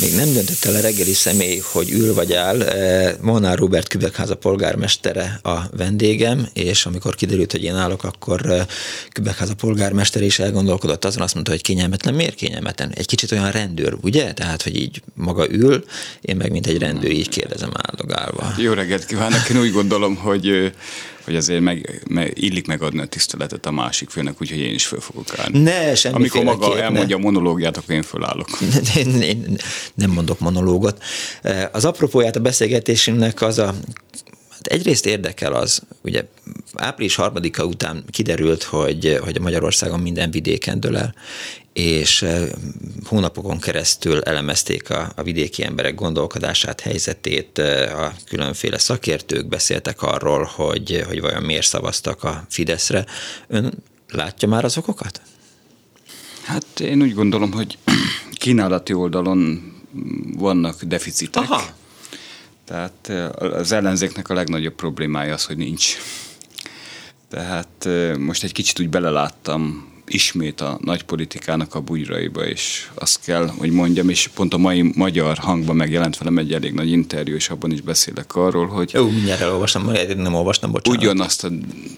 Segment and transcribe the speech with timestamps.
[0.00, 2.62] Még nem döntött el a reggeli személy, hogy ül vagy áll.
[2.62, 8.66] Eh, Molnár Robert Kübekháza polgármestere a vendégem, és amikor kiderült, hogy én állok, akkor eh,
[9.12, 12.14] Kübekháza polgármester is elgondolkodott azon, azt mondta, hogy kényelmetlen.
[12.14, 12.92] Miért kényelmetlen?
[12.94, 14.32] Egy kicsit olyan rendőr, ugye?
[14.32, 15.84] Tehát, hogy így maga ül,
[16.20, 18.54] én meg mint egy rendőr így kérdezem áldogálva.
[18.56, 19.48] Jó reggelt kívánok!
[19.50, 20.72] Én úgy gondolom, hogy
[21.26, 25.00] hogy azért meg, meg, illik megadni a tiszteletet a másik főnek, úgyhogy én is föl
[25.00, 25.58] fogok állni.
[25.58, 27.22] Ne, semmi Amikor maga elmondja ne.
[27.22, 28.48] a monológiát, akkor én fölállok.
[28.96, 29.56] Én, én
[29.94, 31.02] nem mondok monológot.
[31.72, 33.74] Az apropóját a beszélgetésünknek az a
[34.50, 36.24] Hát egyrészt érdekel az, ugye
[36.74, 41.14] április harmadika után kiderült, hogy, hogy Magyarországon minden vidéken dől el,
[41.76, 42.24] és
[43.04, 51.04] hónapokon keresztül elemezték a, a vidéki emberek gondolkodását, helyzetét, a különféle szakértők beszéltek arról, hogy,
[51.06, 53.04] hogy vajon miért szavaztak a Fideszre.
[53.48, 53.74] Ön
[54.10, 55.20] látja már az okokat?
[56.42, 57.78] Hát én úgy gondolom, hogy
[58.32, 59.72] kínálati oldalon
[60.36, 61.42] vannak deficitek.
[61.42, 61.62] Aha.
[62.64, 65.96] Tehát az ellenzéknek a legnagyobb problémája az, hogy nincs.
[67.30, 73.48] Tehát most egy kicsit úgy beleláttam ismét a nagy politikának a bugyraiba, és azt kell,
[73.58, 77.48] hogy mondjam, és pont a mai magyar hangban megjelent velem egy elég nagy interjú, és
[77.48, 78.90] abban is beszélek arról, hogy...
[78.92, 81.02] Jó, mindjárt elolvastam, nem olvastam, bocsánat.
[81.02, 81.48] Ugyanazt a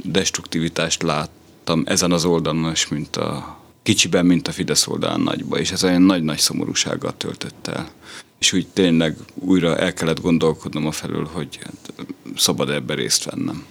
[0.03, 5.71] destruktivitást láttam ezen az oldalon is, mint a kicsiben, mint a Fidesz oldalán nagyba, és
[5.71, 7.91] ez olyan nagy-nagy szomorúsággal töltött el.
[8.39, 13.65] És úgy tényleg újra el kellett gondolkodnom a felül, hogy hát, szabad ebben részt vennem.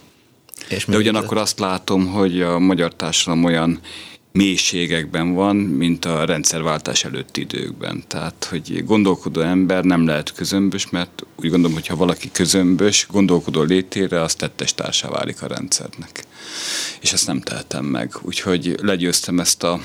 [0.68, 3.80] És De ugyanakkor azt látom, hogy a magyar társadalom olyan
[4.38, 8.04] mélységekben van, mint a rendszerváltás előtti időkben.
[8.06, 13.62] Tehát, hogy gondolkodó ember nem lehet közömbös, mert úgy gondolom, hogy ha valaki közömbös, gondolkodó
[13.62, 16.24] létére, az tettes társá válik a rendszernek.
[17.00, 18.14] És ezt nem tehetem meg.
[18.22, 19.80] Úgyhogy legyőztem ezt a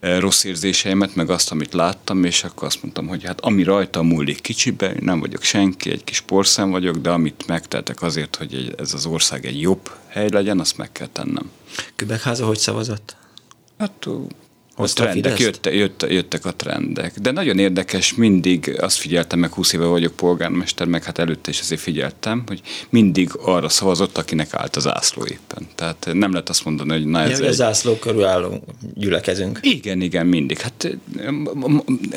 [0.00, 4.02] e, rossz érzéseimet, meg azt, amit láttam, és akkor azt mondtam, hogy hát ami rajta
[4.02, 8.94] múlik kicsibe, nem vagyok senki, egy kis porszem vagyok, de amit megtehetek azért, hogy ez
[8.94, 11.50] az ország egy jobb hely legyen, azt meg kell tennem.
[11.96, 13.18] Kübekháza hogy szavazott?
[13.80, 14.08] Hát
[14.82, 17.18] a trendek, jötte, jötte, jöttek a trendek.
[17.18, 21.60] De nagyon érdekes, mindig azt figyeltem, meg 20 éve vagyok polgármester, meg hát előtte is
[21.60, 25.66] azért figyeltem, hogy mindig arra szavazott, akinek állt az ászló éppen.
[25.74, 27.50] Tehát nem lehet azt mondani, hogy na ez ja, egy...
[27.50, 28.64] a zászló körül állunk,
[28.94, 29.58] gyülekezünk.
[29.62, 30.58] Igen, igen, mindig.
[30.58, 30.96] Hát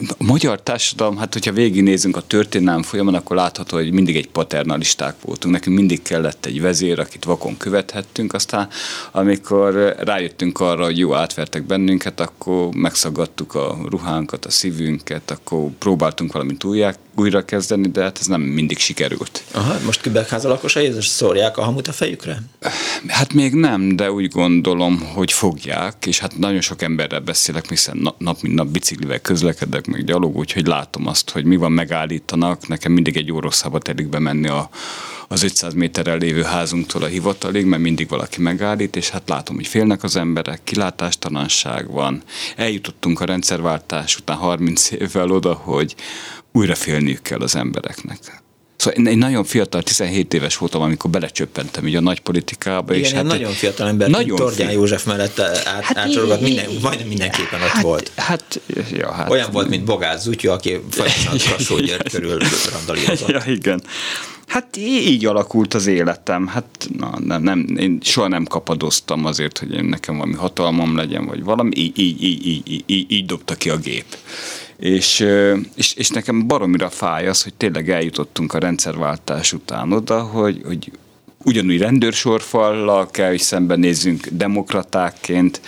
[0.07, 5.15] a magyar társadalom, hát hogyha végignézünk a történelem folyamán, akkor látható, hogy mindig egy paternalisták
[5.21, 5.53] voltunk.
[5.53, 8.67] Nekünk mindig kellett egy vezér, akit vakon követhettünk, aztán
[9.11, 15.69] amikor rájöttünk arra, hogy jó, átvertek bennünket, akkor akkor megszagadtuk a ruhánkat, a szívünket, akkor
[15.79, 19.43] próbáltunk valamit újjá, újra kezdeni, de hát ez nem mindig sikerült.
[19.51, 22.41] Aha, most Kübekháza lakosai szórják a hamut a fejükre?
[23.07, 28.13] Hát még nem, de úgy gondolom, hogy fogják, és hát nagyon sok emberrel beszélek, hiszen
[28.17, 32.67] nap mint nap biciklivel közlekedek, meg gyalog, úgyhogy látom azt, hogy mi van, megállítanak.
[32.67, 33.49] Nekem mindig egy óra
[33.79, 34.69] telik bemenni a,
[35.33, 39.67] az 500 méterrel lévő házunktól a hivatalig, mert mindig valaki megállít, és hát látom, hogy
[39.67, 42.23] félnek az emberek, kilátástalanság van.
[42.55, 45.95] Eljutottunk a rendszerváltás után 30 évvel oda, hogy
[46.51, 48.19] újra félniük kell az embereknek.
[48.75, 52.93] Szóval én egy nagyon fiatal, 17 éves voltam, amikor belecsöppentem így a nagy politikába.
[52.93, 54.73] Igen, és hát nagyon fiatal ember, nagyon Tordján fi...
[54.73, 58.11] József mellett át, hát átsorogat, minden, majdnem mindenképpen ott hát, volt.
[58.15, 58.61] Hát,
[58.91, 61.75] ja, hát, Olyan volt, mint Bogász Zutya, aki folyamatosan Kassó
[62.11, 62.39] körül
[62.71, 63.29] randalírozott.
[63.29, 63.83] Ja, igen.
[64.47, 66.47] Hát így alakult az életem.
[66.47, 71.25] Hát na, nem, nem, én soha nem kapadoztam azért, hogy én nekem valami hatalmam legyen,
[71.25, 71.71] vagy valami.
[71.75, 74.05] Így, így, így, így, így, így dobta ki a gép.
[74.77, 75.25] És,
[75.75, 80.91] és, és nekem baromira fáj az, hogy tényleg eljutottunk a rendszerváltás után oda, hogy, hogy
[81.43, 85.61] ugyanúgy rendőrsorfallal kell, hogy szembenézzünk demokratákként,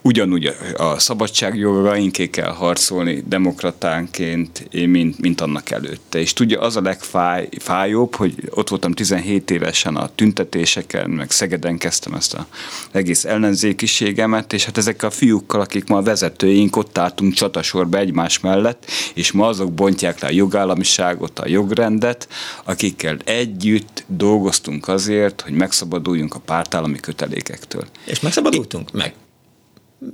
[0.00, 6.18] ugyanúgy a szabadságjogainké kell harcolni demokratánként, mint, mint annak előtte.
[6.18, 12.14] És tudja, az a legfájóbb, hogy ott voltam 17 évesen a tüntetéseken, meg Szegeden kezdtem
[12.14, 12.44] ezt az
[12.92, 18.40] egész ellenzékiségemet, és hát ezekkel a fiúkkal, akik ma a vezetőink, ott álltunk csatasorba egymás
[18.40, 22.28] mellett, és ma azok bontják le a jogállamiságot, a jogrendet,
[22.64, 27.84] akikkel együtt dolgoztunk azért, azért, hogy megszabaduljunk a pártállami kötelékektől.
[28.04, 28.92] És megszabadultunk?
[28.92, 29.14] Meg.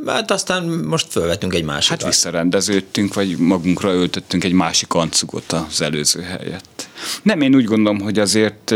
[0.06, 2.02] Hát aztán most felvettünk egy másikat.
[2.02, 6.88] Hát visszarendeződtünk, vagy magunkra öltöttünk egy másik ancugot az előző helyett.
[7.22, 8.74] Nem, én úgy gondolom, hogy azért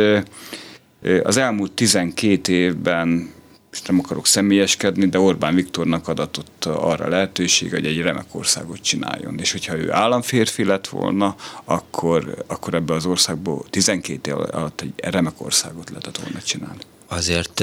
[1.22, 3.30] az elmúlt 12 évben
[3.72, 9.38] most nem akarok személyeskedni, de Orbán Viktornak adatott arra lehetőség, hogy egy remek országot csináljon.
[9.38, 14.92] És hogyha ő államférfi lett volna, akkor, akkor ebbe az országból 12 év alatt egy
[14.96, 17.60] remek országot lehetett volna csinálni azért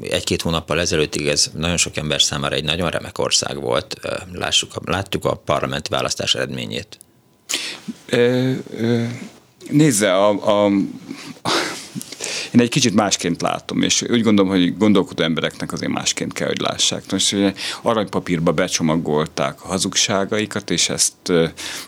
[0.00, 4.00] egy-két hónappal ezelőttig ez nagyon sok ember számára egy nagyon remek ország volt.
[4.32, 6.98] Lássuk, láttuk a parlamenti választás eredményét.
[9.70, 10.28] Nézze, a,
[10.66, 10.70] a,
[12.52, 16.60] én egy kicsit másként látom, és úgy gondolom, hogy gondolkodó embereknek azért másként kell, hogy
[16.60, 17.02] lássák.
[17.10, 17.52] Most ugye
[17.82, 21.32] aranypapírba becsomagolták a hazugságaikat, és ezt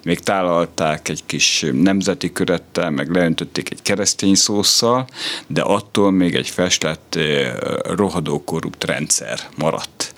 [0.03, 5.07] még tálalták egy kis nemzeti körettel, meg leöntötték egy keresztény szószal,
[5.47, 7.19] de attól még egy festett
[7.83, 10.15] rohadó korrupt rendszer maradt.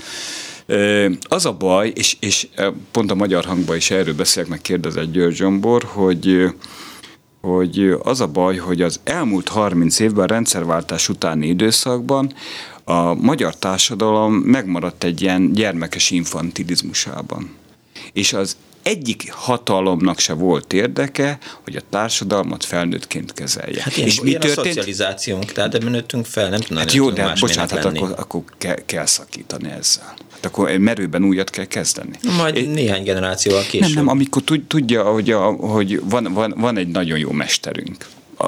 [1.23, 2.49] Az a baj, és, és
[2.91, 6.53] pont a magyar hangban is erről beszélek, meg kérdezett György Zsombor, hogy
[7.43, 12.33] hogy az a baj, hogy az elmúlt 30 évben, a rendszerváltás utáni időszakban
[12.85, 17.51] a magyar társadalom megmaradt egy ilyen gyermekes infantilizmusában.
[18.13, 23.83] És az egyik hatalomnak se volt érdeke, hogy a társadalmat felnőttként kezelje.
[23.83, 24.59] Hát ilyen, és mi történt?
[24.59, 26.79] a szocializációnk, tehát ebben nőttünk fel, nem tudnám.
[26.79, 30.15] Hát jó, de bocsánat, hát akkor, akkor kell, kell szakítani ezzel.
[30.33, 32.19] Hát akkor merőben újat kell kezdeni.
[32.37, 33.81] Majd é, néhány generációval később.
[33.81, 38.07] Nem, nem, amikor tudja, hogy, a, hogy van, van, van egy nagyon jó mesterünk.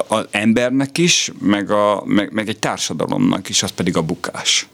[0.09, 4.67] Az embernek is, meg, a, meg, meg egy társadalomnak is, az pedig a bukás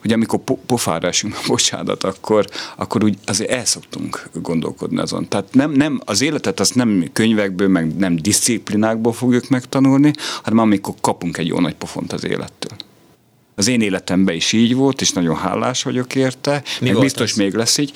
[0.00, 2.46] hogy amikor po- pofára esünk, bocsánat, akkor,
[2.76, 5.28] akkor úgy azért el szoktunk gondolkodni azon.
[5.28, 10.12] Tehát nem, nem, az életet azt nem könyvekből, meg nem disziplinákból fogjuk megtanulni,
[10.42, 12.76] hanem amikor kapunk egy jó nagy pofont az élettől.
[13.58, 16.62] Az én életemben is így volt, és nagyon hálás vagyok érte.
[16.80, 17.36] Mi meg biztos ez?
[17.36, 17.92] még lesz így.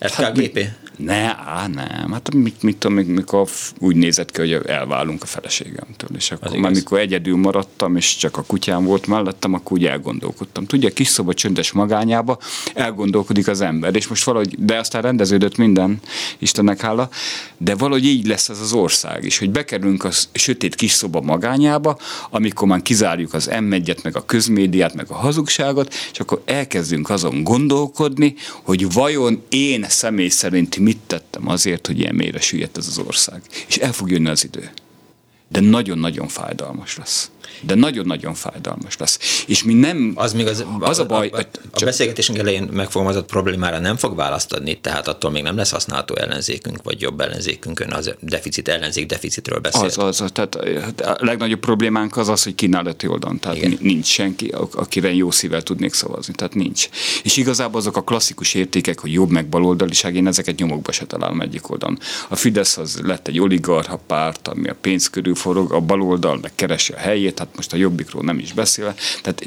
[0.00, 0.58] FKGP?
[0.58, 2.12] Hát, ne, á, nem.
[2.12, 3.48] Hát mit, mit tudom, mikor
[3.78, 6.08] úgy nézett ki, hogy elválunk a feleségemtől.
[6.16, 10.66] És akkor már mikor egyedül maradtam, és csak a kutyám volt mellettem, akkor úgy elgondolkodtam.
[10.66, 12.38] Tudja, kis szoba csöndes magányába
[12.74, 16.00] elgondolkodik az ember, és most valahogy, de aztán rendeződött minden,
[16.38, 17.08] Istennek hála,
[17.56, 21.98] de valahogy így lesz ez az ország is, hogy bekerülünk a sötét kis szoba magányába,
[22.30, 27.42] amikor már kizárjuk az m meg a közmédiát, meg a hazugságot, és akkor elkezdünk azon
[27.42, 32.98] gondolkodni, hogy vajon én személy szerint mit tettem azért, hogy ilyen mélyre süllyedt ez az
[32.98, 33.42] ország.
[33.68, 34.70] És el fog jönni az idő.
[35.48, 39.44] De nagyon-nagyon fájdalmas lesz de nagyon-nagyon fájdalmas lesz.
[39.46, 40.12] És mi nem...
[40.14, 41.28] Az még az, az a baj...
[41.32, 45.42] A, a, a, a beszélgetésünk elején megfogalmazott problémára nem fog választ adni, tehát attól még
[45.42, 49.84] nem lesz használható ellenzékünk, vagy jobb ellenzékünkön, az deficit ellenzék deficitről beszél.
[49.84, 50.54] Az, az, tehát
[51.00, 53.78] a legnagyobb problémánk az az, hogy kínálati oldalon, tehát Igen.
[53.80, 56.88] nincs senki, akire jó szívvel tudnék szavazni, tehát nincs.
[57.22, 61.40] És igazából azok a klasszikus értékek, hogy jobb meg baloldaliság, én ezeket nyomokba se találom
[61.40, 61.98] egyik oldalon.
[62.28, 66.52] A Fidesz az lett egy oligarha párt, ami a pénz körül forog, a baloldal meg
[66.54, 69.46] keresi a helyét, hát most a jobbikról nem is beszélve, tehát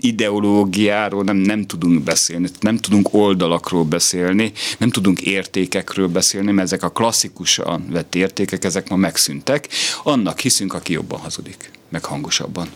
[0.00, 6.82] ideológiáról nem, nem tudunk beszélni, nem tudunk oldalakról beszélni, nem tudunk értékekről beszélni, mert ezek
[6.82, 9.68] a klasszikusan vett értékek, ezek ma megszűntek.
[10.02, 12.68] Annak hiszünk, aki jobban hazudik, meg hangosabban.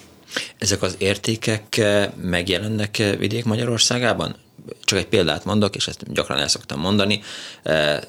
[0.59, 1.81] Ezek az értékek
[2.23, 4.37] megjelennek vidék Magyarországában?
[4.85, 7.23] Csak egy példát mondok, és ezt gyakran el szoktam mondani.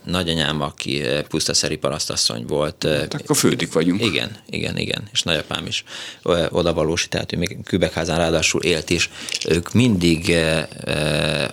[0.04, 2.84] Nagyanyám, aki pusztaszeri parasztasszony volt.
[2.84, 4.02] Hát akkor fődik vagyunk.
[4.02, 5.08] Igen, igen, igen.
[5.12, 5.84] És nagyapám is
[6.50, 9.10] odavalósi, tehát ő még Kübekházán ráadásul élt is.
[9.48, 10.36] Ők mindig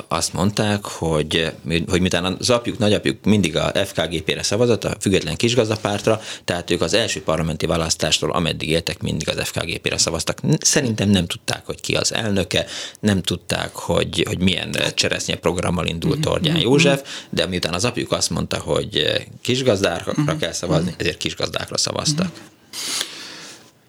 [0.09, 1.53] azt mondták, hogy,
[1.89, 6.94] hogy miután az apjuk, nagyapjuk mindig a FKGP-re szavazott, a független kisgazdapártra, tehát ők az
[6.94, 10.39] első parlamenti választástól, ameddig éltek, mindig az FKGP-re szavaztak.
[10.59, 12.67] Szerintem nem tudták, hogy ki az elnöke,
[13.01, 16.22] nem tudták, hogy, hogy milyen cseresznye programmal indult mhm.
[16.22, 16.65] Tordján mhm.
[16.65, 20.37] József, de miután az apjuk azt mondta, hogy kisgazdákra mhm.
[20.37, 22.31] kell szavazni, ezért kisgazdákra szavaztak.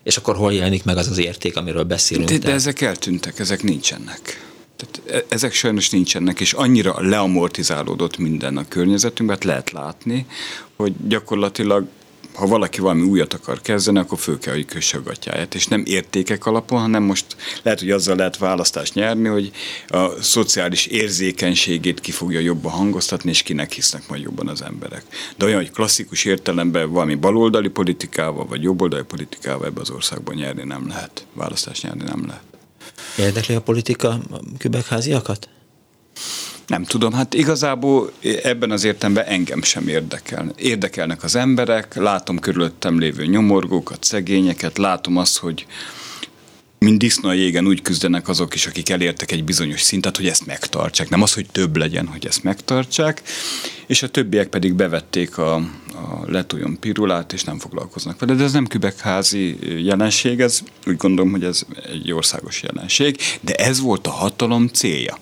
[0.04, 2.30] És akkor hol jelenik meg az az érték, amiről beszélünk?
[2.30, 4.52] De, de ezek eltűntek, ezek nincsenek.
[4.76, 10.26] Tehát e, ezek sajnos nincsenek, és annyira leamortizálódott minden a környezetünkben, hát lehet látni,
[10.76, 11.88] hogy gyakorlatilag
[12.34, 16.46] ha valaki valami újat akar kezdeni, akkor föl kell, hogy kösse a és nem értékek
[16.46, 17.26] alapon, hanem most
[17.62, 19.52] lehet, hogy azzal lehet választást nyerni, hogy
[19.88, 25.04] a szociális érzékenységét ki fogja jobban hangoztatni, és kinek hisznek majd jobban az emberek.
[25.38, 30.64] De olyan, hogy klasszikus értelemben valami baloldali politikával, vagy jobboldali politikával ebbe az országban nyerni
[30.64, 31.26] nem lehet.
[31.34, 32.44] Választást nyerni nem lehet.
[33.18, 34.20] Érdekli a politika
[34.58, 35.50] kübekháziakat?
[36.68, 38.12] Nem tudom, hát igazából
[38.44, 40.54] ebben az értelemben engem sem érdekel.
[40.56, 45.66] Érdekelnek az emberek, látom körülöttem lévő nyomorgókat, szegényeket, látom azt, hogy
[46.84, 50.46] mint disznó a jégen úgy küzdenek azok is, akik elértek egy bizonyos szintet, hogy ezt
[50.46, 51.10] megtartsák.
[51.10, 53.22] Nem az, hogy több legyen, hogy ezt megtartsák,
[53.88, 58.34] és a többiek pedig bevették a, a letoljon pirulát, és nem foglalkoznak vele.
[58.34, 63.80] De ez nem kübekházi jelenség, ez úgy gondolom, hogy ez egy országos jelenség, de ez
[63.80, 65.18] volt a hatalom célja.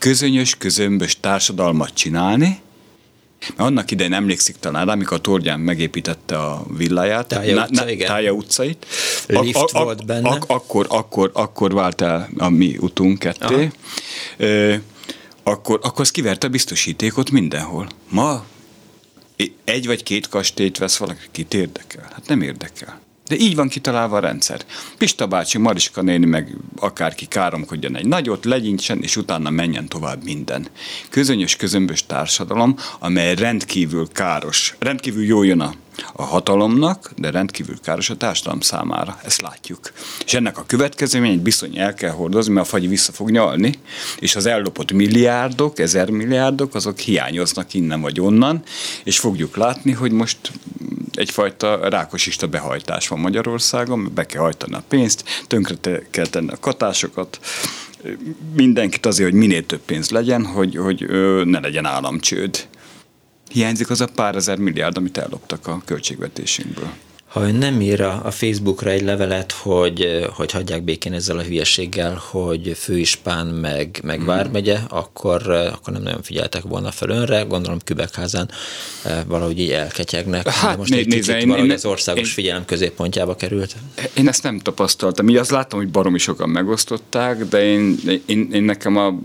[0.00, 2.60] Közönyös, közömbös társadalmat csinálni,
[3.40, 7.90] mert annak idején emlékszik talán rá, amikor a Tordján megépítette a villáját, Tája, utca, na,
[7.90, 8.06] igen.
[8.06, 8.86] Tája utcait.
[9.26, 10.28] Lift a, a, volt benne.
[10.28, 13.70] Ak- akkor, akkor, akkor vált el a mi utunk ketté.
[14.36, 14.74] Ö,
[15.42, 17.88] akkor, akkor az kiverte a biztosítékot mindenhol.
[18.08, 18.44] Ma
[19.64, 22.08] egy vagy két kastélyt vesz valaki, kit érdekel?
[22.12, 23.00] Hát nem érdekel.
[23.30, 24.60] De így van kitalálva a rendszer.
[24.98, 30.66] Pista bácsi, Mariska néni, meg akárki káromkodjon egy nagyot, legyincsen, és utána menjen tovább minden.
[31.10, 35.74] Közönyös, közömbös társadalom, amely rendkívül káros, rendkívül jó jön a,
[36.12, 39.18] a hatalomnak, de rendkívül káros a társadalom számára.
[39.24, 39.92] Ezt látjuk.
[40.24, 43.78] És ennek a következményeit bizony el kell hordozni, mert a fagy vissza fog nyalni,
[44.18, 48.62] és az ellopott milliárdok, ezer milliárdok, azok hiányoznak innen vagy onnan,
[49.04, 50.38] és fogjuk látni, hogy most
[51.14, 57.40] egyfajta rákosista behajtás van Magyarországon, be kell hajtani a pénzt, tönkre kell tenni a katásokat,
[58.54, 61.06] mindenkit azért, hogy minél több pénz legyen, hogy, hogy
[61.44, 62.68] ne legyen államcsőd.
[63.52, 66.90] Hiányzik az a pár ezer milliárd, amit elloptak a költségvetésünkből
[67.30, 72.22] ha ön nem ír a Facebookra egy levelet, hogy, hogy hagyják békén ezzel a hülyeséggel,
[72.30, 74.24] hogy főispán meg, meg mm.
[74.24, 78.50] vármegye, akkor, akkor nem nagyon figyeltek volna fel önre, gondolom Kübekházán
[79.26, 80.48] valahogy így elketyegnek.
[80.48, 83.76] Hát, de most né, egy nézze, kicsit én, én, az országos én, figyelem középpontjába került.
[84.14, 85.28] Én ezt nem tapasztaltam.
[85.28, 89.18] Így azt láttam, hogy baromi sokan megosztották, de én, én, én nekem a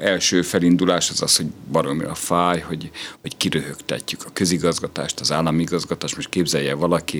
[0.00, 6.16] első felindulás az az, hogy baromira fáj, hogy, hogy kiröhögtetjük a közigazgatást, az állami igazgatást.
[6.16, 7.19] Most képzelje valaki,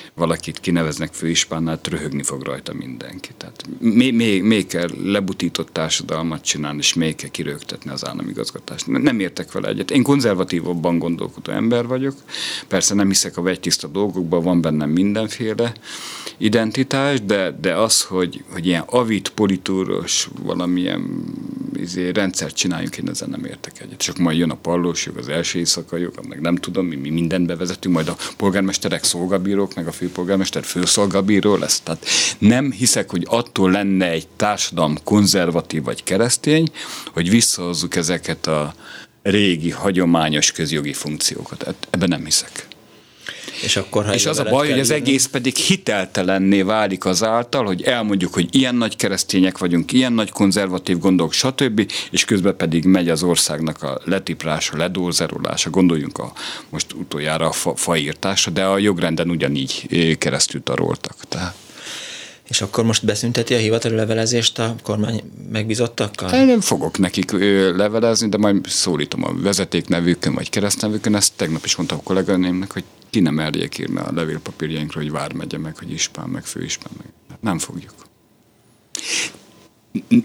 [0.15, 3.29] valakit kineveznek főispánnál, röhögni fog rajta mindenki.
[3.37, 8.87] Tehát még, még, még kell lebutított társadalmat csinálni, és még kell kirögtetni az államigazgatást.
[8.87, 9.91] Nem értek vele egyet.
[9.91, 12.15] Én konzervatívabban gondolkodó ember vagyok.
[12.67, 15.73] Persze nem hiszek a vegytiszta dolgokban, van bennem mindenféle
[16.37, 21.23] identitás, de, de az, hogy, hogy ilyen avit, politúros, valamilyen
[21.75, 23.99] izé, rendszert csináljunk, én ezen nem értek egyet.
[23.99, 27.09] Csak majd jön a pallós jog, az első éjszaka jog, meg nem tudom, mi, mi
[27.09, 31.79] mindent bevezetünk, majd a polgármesterek szolgabírók, meg a főpolgármester főszolgabíró lesz.
[31.79, 32.05] Tehát
[32.37, 36.67] nem hiszek, hogy attól lenne egy társadalom konzervatív vagy keresztény,
[37.13, 38.73] hogy visszahozzuk ezeket a
[39.23, 41.75] régi, hagyományos közjogi funkciókat.
[41.89, 42.67] Ebben nem hiszek.
[43.61, 47.81] És, akkor, ha és az a baj, hogy az egész pedig hiteltelenné válik azáltal, hogy
[47.81, 53.09] elmondjuk, hogy ilyen nagy keresztények vagyunk, ilyen nagy konzervatív gondok, stb., és közben pedig megy
[53.09, 56.33] az országnak a letiprása, ledózerolása, gondoljunk a
[56.69, 59.87] most utoljára a fa, faírtásra, de a jogrenden ugyanígy
[60.17, 61.15] keresztül taroltak.
[61.29, 61.55] Tehát.
[62.51, 66.33] És akkor most beszünteti a hivatali levelezést a kormány megbízottakkal?
[66.33, 67.31] Én nem fogok nekik
[67.75, 71.15] levelezni, de majd szólítom a vezetéknevükön vagy keresztnevükön.
[71.15, 75.57] Ezt tegnap is mondtam a kolléganőmnek, hogy ki nem merjék írni a levélpapírjainkra, hogy Vármegye
[75.57, 77.07] meg, hogy Ispán meg, Főispán meg.
[77.39, 77.93] Nem fogjuk.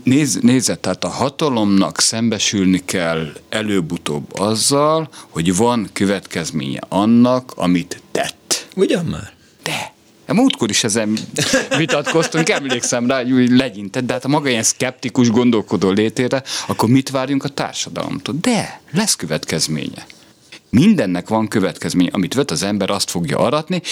[0.04, 8.68] Nézz, nézze, tehát a hatalomnak szembesülni kell előbb-utóbb azzal, hogy van következménye annak, amit tett.
[8.76, 9.32] Ugyan már?
[9.62, 9.94] De.
[10.26, 11.18] A múltkor is ezen
[11.76, 17.10] vitatkoztunk, emlékszem rá, hogy legyintett, de hát a maga ilyen szkeptikus gondolkodó létére, akkor mit
[17.10, 18.34] várjunk a társadalomtól?
[18.40, 20.06] De lesz következménye.
[20.70, 22.08] Mindennek van következmény.
[22.12, 23.82] Amit vet az ember, azt fogja aratni.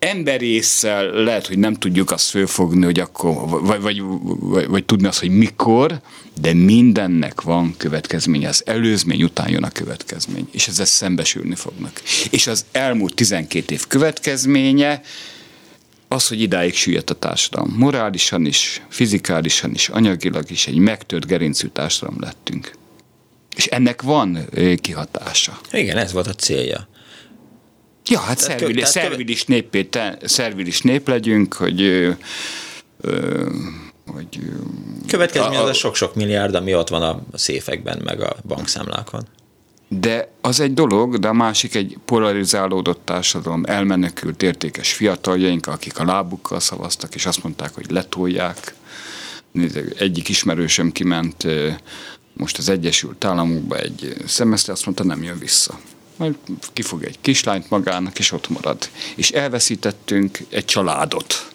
[0.00, 4.02] Emberészsel lehet, hogy nem tudjuk azt fölfogni, hogy akkor, vagy, vagy,
[4.40, 6.00] vagy, vagy tudni azt, hogy mikor,
[6.40, 8.48] de mindennek van következménye.
[8.48, 12.02] Az előzmény után jön a következmény, és ezzel szembesülni fognak.
[12.30, 15.02] És az elmúlt 12 év következménye,
[16.08, 17.74] az, hogy idáig süllyedt a társadalom.
[17.76, 22.72] Morálisan is, fizikálisan is, anyagilag is egy megtört gerincű társadalom lettünk.
[23.56, 24.38] És ennek van
[24.80, 25.60] kihatása.
[25.72, 26.88] Igen, ez volt a célja.
[28.10, 29.86] Ja, hát szervilis, szervilis, nép,
[30.24, 32.10] szervilis nép legyünk, hogy ö,
[33.00, 33.46] ö,
[34.06, 34.40] hogy,
[35.06, 39.26] Következmény az a sok-sok milliárd, ami ott van a széfekben, meg a bankszámlákon.
[39.88, 46.04] De az egy dolog, de a másik egy polarizálódott társadalom, elmenekült értékes fiataljaink, akik a
[46.04, 48.74] lábukkal szavaztak, és azt mondták, hogy letolják.
[49.98, 51.46] Egyik ismerősöm kiment
[52.32, 55.78] most az Egyesült Államokba egy szemeszter, azt mondta, nem jön vissza.
[56.20, 56.36] Majd
[56.72, 58.90] kifog egy kislányt magának, és ott marad.
[59.16, 61.52] És elveszítettünk egy családot.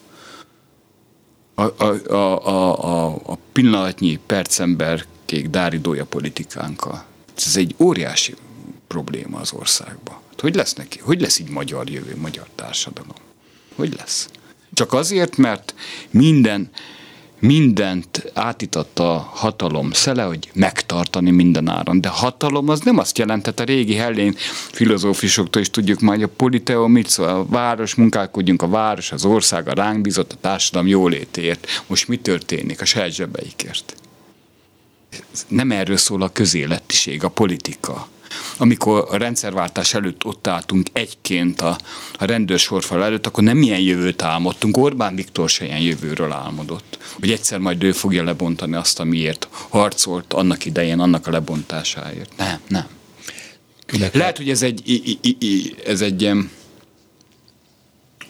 [1.55, 2.47] A, a, a,
[2.83, 7.05] a, a pillanatnyi percember kék dáridója politikánkkal.
[7.35, 8.35] Ez egy óriási
[8.87, 10.15] probléma az országban.
[10.29, 10.99] Hát hogy lesz neki?
[10.99, 13.15] Hogy lesz így magyar jövő, magyar társadalom?
[13.75, 14.29] Hogy lesz?
[14.73, 15.75] Csak azért, mert
[16.09, 16.69] minden
[17.45, 22.01] mindent átitatt a hatalom szele, hogy megtartani minden áron.
[22.01, 24.35] De hatalom az nem azt jelentett, a régi hellén
[24.71, 29.67] filozófusoktól is tudjuk majd, a politeo mit szól, a város, munkálkodjunk a város, az ország,
[29.67, 31.83] a ránk bizott, a társadalom jólétért.
[31.87, 33.95] Most mi történik a saját zsebeikért?
[35.47, 38.07] Nem erről szól a közéletiség, a politika
[38.57, 41.77] amikor a rendszerváltás előtt ott álltunk egyként a,
[42.17, 44.77] a rendőrsorfal előtt, akkor nem ilyen jövőt álmodtunk.
[44.77, 46.97] Orbán Viktor se ilyen jövőről álmodott.
[47.19, 52.37] Hogy egyszer majd ő fogja lebontani azt, amiért harcolt annak idején, annak a lebontásáért.
[52.37, 52.87] Nem, nem.
[53.85, 54.19] Különböző.
[54.19, 55.19] Lehet, hogy ez egy,
[55.85, 56.31] ez egy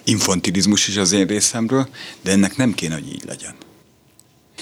[0.03, 1.87] infantilizmus is az én részemről,
[2.21, 3.55] de ennek nem kéne, hogy így legyen.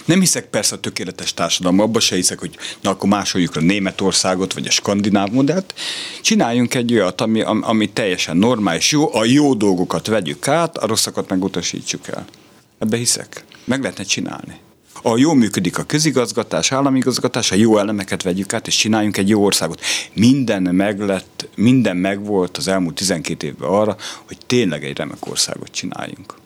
[0.05, 4.53] Nem hiszek persze a tökéletes társadalom, abba se hiszek, hogy na akkor másoljuk a Németországot,
[4.53, 5.73] vagy a skandináv modellt.
[6.21, 11.29] Csináljunk egy olyat, ami, ami teljesen normális, jó, a jó dolgokat vegyük át, a rosszakat
[11.29, 12.25] meg utasítsuk el.
[12.79, 13.45] Ebbe hiszek.
[13.65, 14.59] Meg lehetne csinálni.
[15.01, 19.43] A jó működik a közigazgatás, államigazgatás, a jó elemeket vegyük át, és csináljunk egy jó
[19.43, 19.81] országot.
[20.13, 23.97] Minden meg lett, minden megvolt az elmúlt 12 évben arra,
[24.27, 26.41] hogy tényleg egy remek országot csináljunk.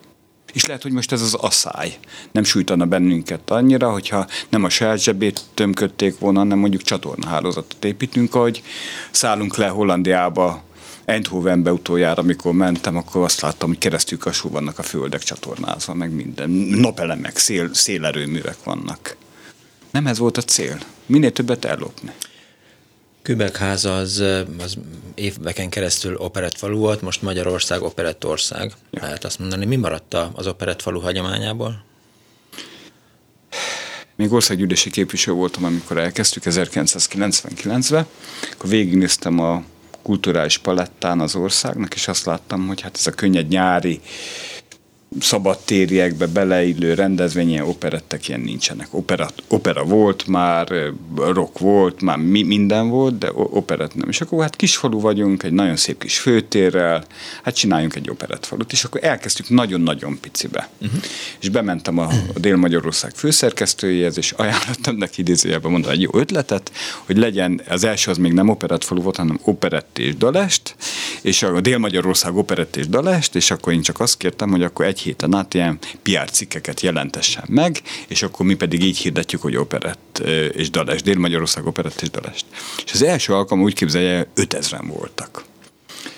[0.53, 1.97] És lehet, hogy most ez az asszály
[2.31, 8.35] nem sújtana bennünket annyira, hogyha nem a saját zsebét tömködték volna, hanem mondjuk csatornahálózatot építünk,
[8.35, 8.63] ahogy
[9.11, 10.65] szállunk le Hollandiába,
[11.05, 16.11] Eindhovenbe utoljára, amikor mentem, akkor azt láttam, hogy keresztül kasú vannak a földek csatornázva, meg
[16.11, 16.49] minden.
[16.49, 19.15] Napelemek, szél, szélerőművek vannak.
[19.91, 20.77] Nem ez volt a cél.
[21.05, 22.11] Minél többet ellopni.
[23.27, 24.23] Kübekház az,
[24.59, 24.77] az
[25.15, 28.73] éveken keresztül operettfalu volt, most Magyarország operettország.
[28.91, 31.83] Lehet azt mondani, mi maradt az operettfalu hagyományából?
[34.15, 38.05] Még országgyűlési képviselő voltam, amikor elkezdtük 1999-ben,
[38.51, 39.63] akkor végignéztem a
[40.01, 44.01] kulturális palettán az országnak, és azt láttam, hogy hát ez a könnyed nyári
[45.19, 48.87] szabadtériekbe beleillő rendezvény, ilyen operettek ilyen nincsenek.
[48.91, 54.09] Opera, opera volt már, rock volt, már mi, minden volt, de operet nem.
[54.09, 57.05] És akkor hát kisfalu vagyunk, egy nagyon szép kis főtérrel,
[57.43, 60.69] hát csináljunk egy operettfalut, és akkor elkezdtük nagyon-nagyon picibe.
[60.81, 61.01] Uh-huh.
[61.39, 66.71] És bementem a, a Dél-Magyarország főszerkesztőjéhez, és ajánlottam neki idézőjelben mondani egy jó ötletet,
[67.05, 70.75] hogy legyen, az első az még nem operettfalu volt, hanem operett és dalest,
[71.21, 74.96] és a Dél-Magyarország operett és dalest, és akkor én csak azt kértem, hogy akkor egy
[74.97, 79.55] egy héten át ilyen PR cikkeket jelentessen meg, és akkor mi pedig így hirdetjük, hogy
[79.55, 82.45] operett és dalest, Dél-Magyarország operett és dalest.
[82.85, 85.43] És az első alkalom úgy képzelje, 5000-en voltak.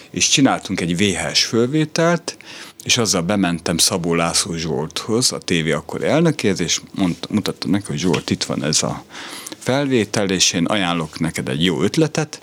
[0.10, 2.38] És csináltunk egy VHS fölvételt,
[2.84, 6.82] és azzal bementem Szabó László Zsolthoz, a tévé akkor elnökéhez, és
[7.30, 9.04] mutattam neki, hogy Zsolt, itt van ez a
[9.58, 12.40] felvétel, és én ajánlok neked egy jó ötletet,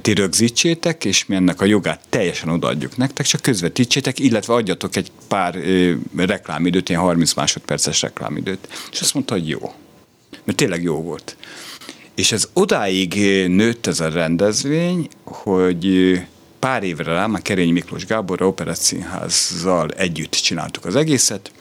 [0.00, 5.12] ti rögzítsétek, és mi ennek a jogát teljesen odaadjuk nektek, csak közvetítsétek, illetve adjatok egy
[5.28, 8.68] pár ö, reklámidőt, ilyen 30 másodperces reklámidőt.
[8.92, 9.72] És azt mondta, hogy jó.
[10.44, 11.36] Mert tényleg jó volt.
[12.14, 13.14] És ez odáig
[13.48, 16.18] nőtt ez a rendezvény, hogy
[16.58, 18.94] pár évre rá, már Kerény Miklós Gábor Operett
[19.96, 21.52] együtt csináltuk az egészet,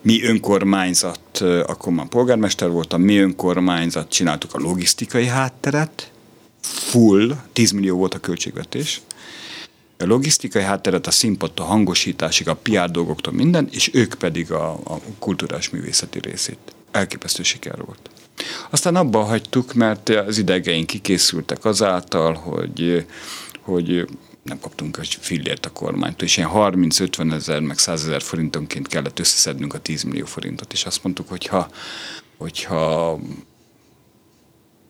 [0.00, 6.12] mi önkormányzat, akkor már polgármester voltam, mi önkormányzat csináltuk a logisztikai hátteret,
[6.64, 9.00] full, 10 millió volt a költségvetés,
[9.98, 14.72] a logisztikai hátteret, a színpad, a hangosításig, a PR dolgoktól minden, és ők pedig a,
[14.72, 16.58] a kulturális művészeti részét.
[16.90, 18.10] Elképesztő siker volt.
[18.70, 23.06] Aztán abba hagytuk, mert az idegeink kikészültek azáltal, hogy,
[23.60, 24.06] hogy
[24.42, 29.18] nem kaptunk egy fillért a kormánytól, és ilyen 30-50 ezer, meg 100 ezer forintonként kellett
[29.18, 31.68] összeszednünk a 10 millió forintot, és azt mondtuk, hogy ha,
[32.36, 33.18] hogyha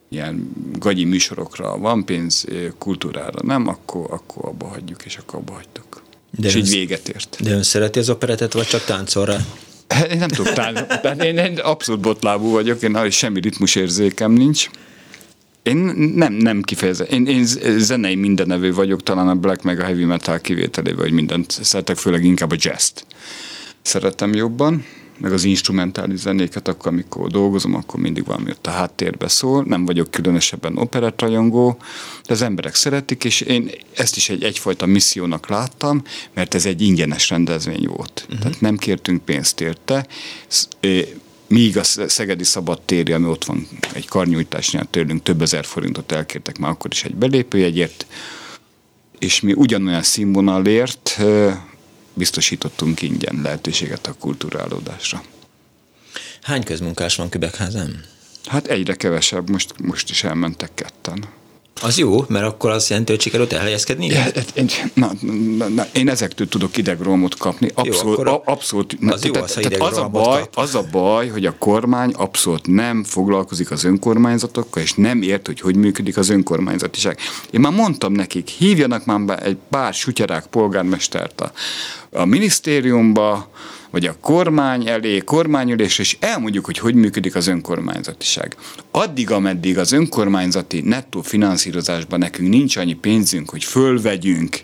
[0.09, 2.45] ilyen gagyi műsorokra van pénz,
[2.77, 6.03] kultúrára nem, akkor, akkor abba hagyjuk, és akkor abba hagytuk.
[6.31, 7.37] De és így véget ért.
[7.43, 9.37] De ön szereti az operetet, vagy csak táncolra?
[10.11, 11.25] Én nem tudok táncolni.
[11.25, 14.69] Én, én abszolút botlábú vagyok, én semmi ritmusérzékem nincs.
[15.63, 15.77] Én
[16.15, 17.07] nem, nem kifejezem.
[17.09, 17.45] Én, én
[17.77, 22.23] zenei mindenevő vagyok, talán a black meg a heavy metal kivételével, hogy mindent szeretek, főleg
[22.23, 22.91] inkább a jazz
[23.81, 24.85] Szeretem jobban,
[25.17, 29.63] meg az instrumentális zenéket, akkor amikor dolgozom, akkor mindig valami ott a háttérbe szól.
[29.67, 31.77] Nem vagyok különösebben operettrajongó,
[32.27, 36.01] de az emberek szeretik, és én ezt is egy egyfajta missziónak láttam,
[36.33, 38.21] mert ez egy ingyenes rendezvény volt.
[38.23, 38.39] Uh-huh.
[38.39, 40.07] Tehát nem kértünk pénzt érte
[41.47, 46.71] míg a Szegedi Szabadtéri, ami ott van egy karnyújtásnál tőlünk több ezer forintot elkértek már
[46.71, 48.05] akkor is egy belépőjegyért,
[49.19, 51.19] és mi ugyanolyan színvonalért
[52.15, 55.23] biztosítottunk ingyen lehetőséget a kulturálódásra.
[56.41, 58.05] Hány közmunkás van Kübekházán?
[58.45, 61.25] Hát egyre kevesebb, most, most is elmentek ketten.
[61.81, 64.05] Az jó, mert akkor azt jelenti, hogy sikerült elhelyezkedni?
[64.05, 64.23] Ja,
[64.93, 65.11] na,
[65.57, 67.71] na, na, én ezektől tudok idegromot kapni.
[67.73, 68.17] Abszolút.
[68.17, 70.57] Jó, a, abszolút az jó, az, tehát, az, a baj, kap.
[70.57, 75.59] az a baj, hogy a kormány abszolút nem foglalkozik az önkormányzatokkal, és nem ért, hogy
[75.59, 77.17] hogy működik az önkormányzatiság.
[77.51, 81.51] Én már mondtam nekik, hívjanak már egy pár sutyarák polgármestert a,
[82.11, 83.49] a minisztériumba,
[83.95, 88.55] vagy a kormány elé, kormányülés, és elmondjuk, hogy hogy működik az önkormányzatiság.
[88.91, 94.59] Addig, ameddig az önkormányzati nettó finanszírozásban nekünk nincs annyi pénzünk, hogy fölvegyünk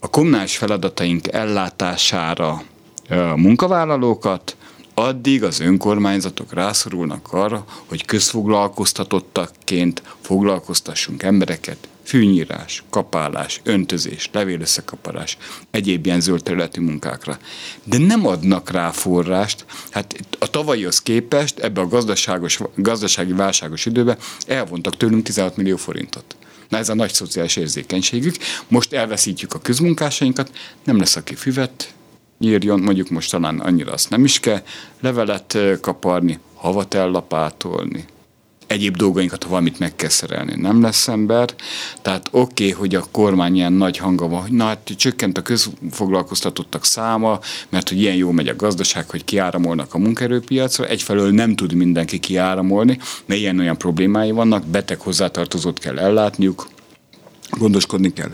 [0.00, 2.62] a kommunális feladataink ellátására
[3.36, 4.56] munkavállalókat,
[4.94, 15.36] addig az önkormányzatok rászorulnak arra, hogy közfoglalkoztatottakként foglalkoztassunk embereket, fűnyírás, kapálás, öntözés, levélösszekaparás,
[15.70, 17.38] egyéb ilyen zöld területi munkákra.
[17.84, 24.18] De nem adnak rá forrást, hát a tavalyihoz képest ebbe a gazdaságos, gazdasági válságos időben
[24.46, 26.36] elvontak tőlünk 16 millió forintot.
[26.68, 28.34] Na ez a nagy szociális érzékenységük.
[28.68, 30.50] Most elveszítjük a közmunkásainkat,
[30.84, 31.94] nem lesz, aki füvet
[32.38, 34.62] írjon, mondjuk most talán annyira azt nem is kell,
[35.00, 38.04] levelet kaparni, havat ellapátolni,
[38.70, 41.54] egyéb dolgainkat, ha valamit meg kell szerelni, nem lesz ember.
[42.02, 45.42] Tehát oké, okay, hogy a kormány ilyen nagy hanga van, hogy na hát csökkent a
[45.42, 50.86] közfoglalkoztatottak száma, mert hogy ilyen jó megy a gazdaság, hogy kiáramolnak a munkaerőpiacra.
[50.86, 56.68] Egyfelől nem tud mindenki kiáramolni, mert ilyen olyan problémái vannak, beteg hozzátartozót kell ellátniuk,
[57.50, 58.30] gondoskodni kell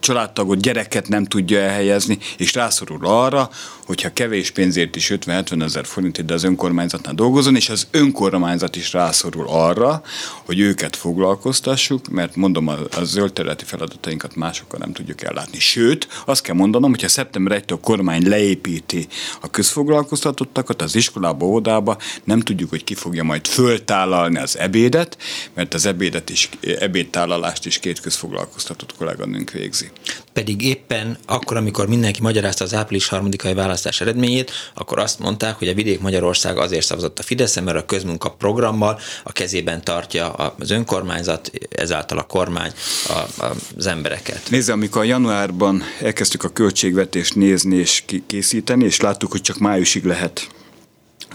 [0.00, 3.50] családtagot, gyereket nem tudja elhelyezni, és rászorul arra,
[3.86, 8.92] hogyha kevés pénzért is 50-70 ezer forintért, de az önkormányzatnál dolgozon, és az önkormányzat is
[8.92, 10.02] rászorul arra,
[10.44, 15.58] hogy őket foglalkoztassuk, mert mondom, a, a zöld területi feladatainkat másokkal nem tudjuk ellátni.
[15.58, 19.06] Sőt, azt kell mondanom, hogyha szeptember 1 a kormány leépíti
[19.40, 25.18] a közfoglalkoztatottakat az iskolába, óvodába, nem tudjuk, hogy ki fogja majd föltállalni az ebédet,
[25.54, 29.90] mert az ebédet is, ebédtállalást is két közfoglalkoztatott kollega bennünk végzi.
[30.32, 35.68] Pedig éppen akkor, amikor mindenki magyarázta az április harmadikai választás eredményét, akkor azt mondták, hogy
[35.68, 40.70] a vidék Magyarország azért szavazott a Fidesz, mert a közmunka programmal a kezében tartja az
[40.70, 42.72] önkormányzat, ezáltal a kormány
[43.08, 44.40] a, a, az embereket.
[44.50, 50.48] Nézze, amikor januárban elkezdtük a költségvetést nézni és készíteni, és láttuk, hogy csak májusig lehet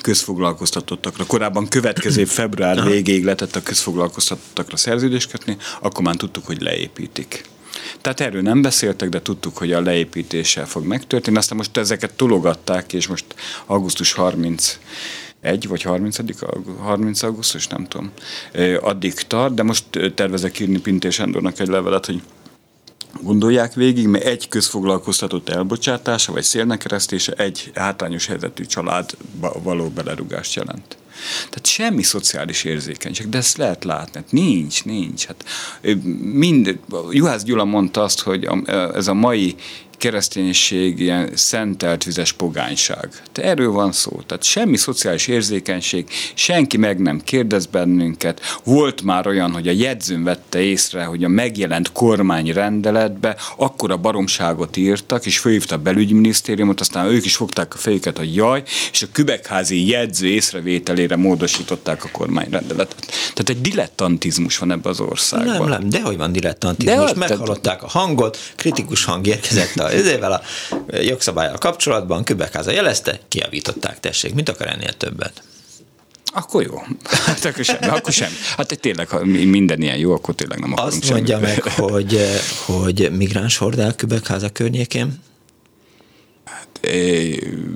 [0.02, 1.26] közfoglalkoztatottakra.
[1.26, 7.44] Korábban következő február végéig lehetett a közfoglalkoztatottakra szerződést kötni, akkor már tudtuk, hogy leépítik.
[8.02, 11.38] Tehát erről nem beszéltek, de tudtuk, hogy a leépítéssel fog megtörténni.
[11.38, 13.26] Aztán most ezeket tologatták, és most
[13.66, 14.80] augusztus 30
[15.42, 16.18] egy vagy 30.
[16.82, 18.12] 30 augusztus, nem tudom,
[18.82, 19.84] addig tart, de most
[20.16, 22.22] tervezek írni Pintés Endornak egy levelet, hogy
[23.22, 30.98] gondolják végig, mert egy közfoglalkoztatott elbocsátása vagy szélnekeresztése egy hátrányos helyzetű családba való belerúgást jelent.
[31.38, 34.20] Tehát semmi szociális érzékenység, de ezt lehet látni.
[34.20, 35.26] Hát nincs, nincs.
[35.26, 35.46] Hát
[36.22, 36.80] mind,
[37.12, 38.50] Juhász Gyula mondta azt, hogy
[38.94, 39.56] ez a mai
[40.00, 43.10] kereszténység ilyen szentelt vizes pogányság.
[43.34, 44.22] De erről van szó.
[44.26, 48.42] Tehát semmi szociális érzékenység, senki meg nem kérdez bennünket.
[48.64, 55.26] Volt már olyan, hogy a jegyzőn vette észre, hogy a megjelent kormányrendeletbe akkora baromságot írtak,
[55.26, 59.88] és főhívta a belügyminisztériumot, aztán ők is fogták a fejüket, hogy jaj, és a kübekházi
[59.88, 63.06] jegyző észrevételére módosították a kormányrendeletet.
[63.08, 65.58] Tehát egy dilettantizmus van ebbe az országban.
[65.58, 67.12] Nem, nem, de hogy van dilettantizmus?
[67.12, 70.42] De Meghallották a hangot, kritikus hang érkezett a ezével a
[71.02, 75.44] jogszabályal kapcsolatban Kübekháza jelezte, kiavították, tessék, mit akar ennél többet?
[76.34, 76.84] Akkor jó.
[77.26, 77.86] Hát akkor semmi.
[77.88, 78.36] Akkor semmi.
[78.58, 81.48] Hát tényleg, ha minden ilyen jó, akkor tényleg nem akarunk Azt mondja semmi.
[81.48, 82.20] meg, hogy,
[82.66, 85.22] hogy migráns hordál Kübekháza környékén?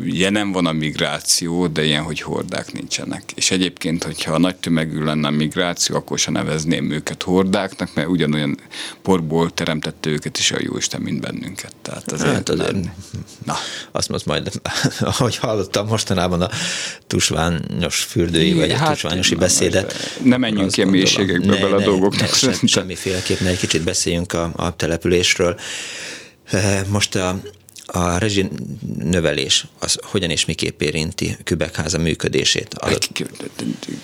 [0.03, 3.23] Jelen van a migráció, de ilyen, hogy hordák nincsenek.
[3.35, 8.07] És egyébként, hogyha a nagy tömegű lenne a migráció, akkor sem nevezném őket hordáknak, mert
[8.07, 8.57] ugyanolyan
[9.01, 11.75] porból teremtette őket is a Jóisten, mint bennünket.
[11.81, 12.93] Tehát azért, hát azért nem.
[13.45, 13.55] Na.
[13.91, 14.51] Azt most majd,
[14.99, 16.49] ahogy hallottam mostanában a
[17.07, 20.19] tusványos fürdői, vagy hát, a tusványosi beszédet.
[20.23, 22.41] Ne menjünk ilyen mélységekbe bele a dolgoknak.
[22.41, 25.59] Ne, ne, semmiféleképpen egy kicsit beszéljünk a, a településről.
[26.87, 27.41] Most a
[27.95, 28.49] a rezsi
[28.97, 32.75] növelés az hogyan és miképp érinti Kübekháza működését?
[32.81, 33.09] Hát,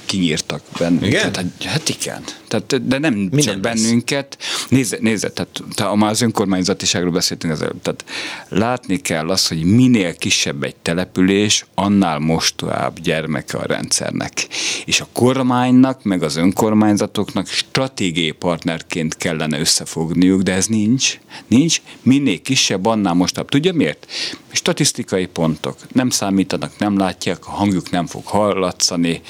[0.05, 1.11] kinyírtak bennünket.
[1.11, 1.53] Igen?
[1.63, 2.23] Hát, igen.
[2.47, 4.37] Tehát, de nem Mi csak bennünket.
[4.69, 7.83] Nézze, nézze tehát, tehát már az önkormányzatiságról beszéltünk az előtt.
[7.83, 8.05] Tehát
[8.49, 14.47] látni kell azt, hogy minél kisebb egy település, annál most tovább gyermeke a rendszernek.
[14.85, 21.19] És a kormánynak, meg az önkormányzatoknak stratégiai partnerként kellene összefogniuk, de ez nincs.
[21.47, 21.81] Nincs.
[22.01, 23.49] Minél kisebb, annál mostabb.
[23.49, 24.07] Tudja miért?
[24.51, 25.77] Statisztikai pontok.
[25.91, 29.21] Nem számítanak, nem látják, a hangjuk nem fog hallatszani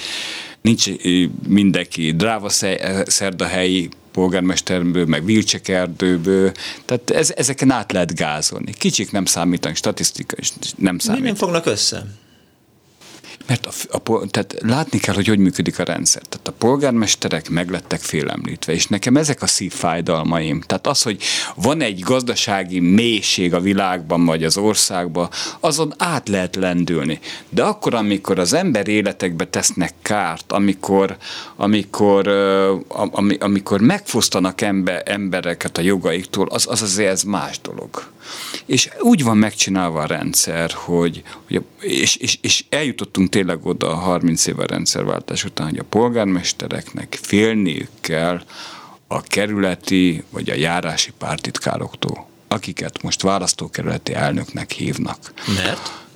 [0.62, 0.86] nincs
[1.48, 2.50] mindenki dráva
[3.06, 6.52] szerdahelyi polgármesterből, meg Vilcsekerdőből,
[6.86, 8.74] tehát ez, ezeken át lehet gázolni.
[8.78, 10.36] Kicsik nem számítanak, statisztika
[10.76, 11.22] nem számít.
[11.22, 12.06] Mi nem fognak össze?
[13.50, 16.22] Mert a, a, tehát látni kell, hogy hogy működik a rendszer.
[16.22, 20.62] Tehát a polgármesterek meglettek félemlítve, és nekem ezek a szívfájdalmaim.
[20.62, 21.22] Tehát az, hogy
[21.56, 27.20] van egy gazdasági mélység a világban, vagy az országban, azon át lehet lendülni.
[27.50, 31.18] De akkor, amikor az ember életekbe tesznek kárt, amikor,
[31.56, 32.28] amikor,
[32.88, 38.08] am, amikor megfosztanak ember, embereket a jogaiktól, az, az azért ez más dolog.
[38.66, 43.96] És úgy van megcsinálva a rendszer, hogy, hogy és, és, és eljutottunk tényleg oda a
[43.96, 48.42] 30 éve rendszerváltás után, hogy a polgármestereknek félniük kell
[49.08, 55.34] a kerületi vagy a járási pártitkároktól, akiket most választókerületi elnöknek hívnak.
[55.64, 56.08] Mert?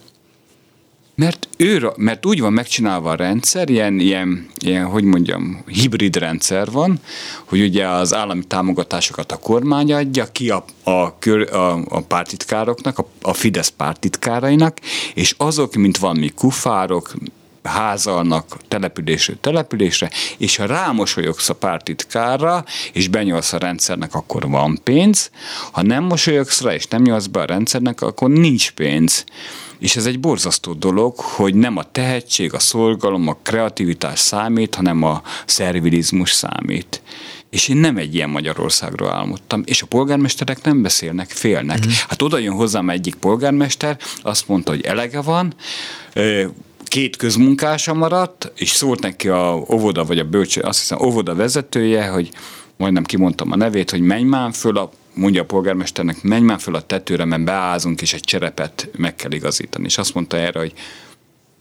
[1.15, 6.71] Mert, ő, mert úgy van megcsinálva a rendszer, ilyen, ilyen, ilyen, hogy mondjam, hibrid rendszer
[6.71, 6.99] van,
[7.45, 13.08] hogy ugye az állami támogatásokat a kormány adja ki a, a, a, a pártitkároknak, a,
[13.21, 14.78] a Fidesz pártitkárainak,
[15.13, 17.13] és azok, mint valami kufárok,
[17.63, 25.30] házalnak településről településre, és ha rámosolyogsz a pártitkára, és benyolsz a rendszernek, akkor van pénz,
[25.71, 29.23] ha nem mosolyogsz rá, és nem nyolsz be a rendszernek, akkor nincs pénz.
[29.80, 35.04] És ez egy borzasztó dolog, hogy nem a tehetség, a szolgalom, a kreativitás számít, hanem
[35.04, 37.02] a szervilizmus számít.
[37.49, 41.86] És én nem egy ilyen Magyarországról álmodtam, és a polgármesterek nem beszélnek, félnek.
[41.86, 41.89] Mm.
[42.08, 45.56] Hát oda jön hozzám egyik polgármester, azt mondta, hogy elege van,
[46.94, 52.08] két közmunkása maradt, és szólt neki a óvoda, vagy a bölcső, azt hiszem óvoda vezetője,
[52.08, 52.32] hogy
[52.78, 56.76] majdnem kimondtam a nevét, hogy menj már föl a mondja a polgármesternek, menj már föl
[56.76, 59.86] a tetőre, mert beázunk, és egy cserepet meg kell igazítani.
[59.86, 60.74] És azt mondta erre, hogy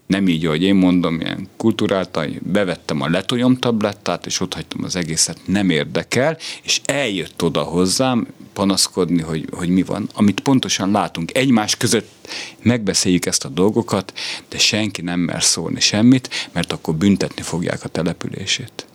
[0.07, 4.95] nem így, hogy én mondom, ilyen kulturáltan, bevettem a letolyom tablettát, és ott hagytam az
[4.95, 11.37] egészet, nem érdekel, és eljött oda hozzám panaszkodni, hogy, hogy mi van, amit pontosan látunk.
[11.37, 12.27] Egymás között
[12.61, 14.13] megbeszéljük ezt a dolgokat,
[14.49, 18.85] de senki nem mer szólni semmit, mert akkor büntetni fogják a települését.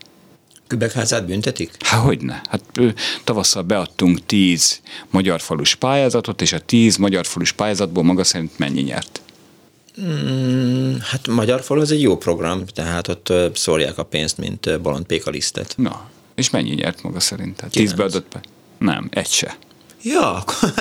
[0.66, 1.70] Kübekházát büntetik?
[1.78, 2.42] Há, hogyne.
[2.48, 2.62] Hát
[3.24, 8.80] tavasszal beadtunk tíz magyar falus pályázatot, és a tíz magyar falus pályázatból maga szerint mennyi
[8.80, 9.20] nyert?
[10.00, 15.06] Mm, hát Magyar Falu az egy jó program, tehát ott szórják a pénzt, mint Balont
[15.06, 15.74] Péka lisztet.
[15.76, 17.60] Na, és mennyi nyert maga szerint?
[17.60, 18.40] Hát tízbe adott be?
[18.78, 19.56] Nem, egy se.
[20.02, 20.72] Ja, akkor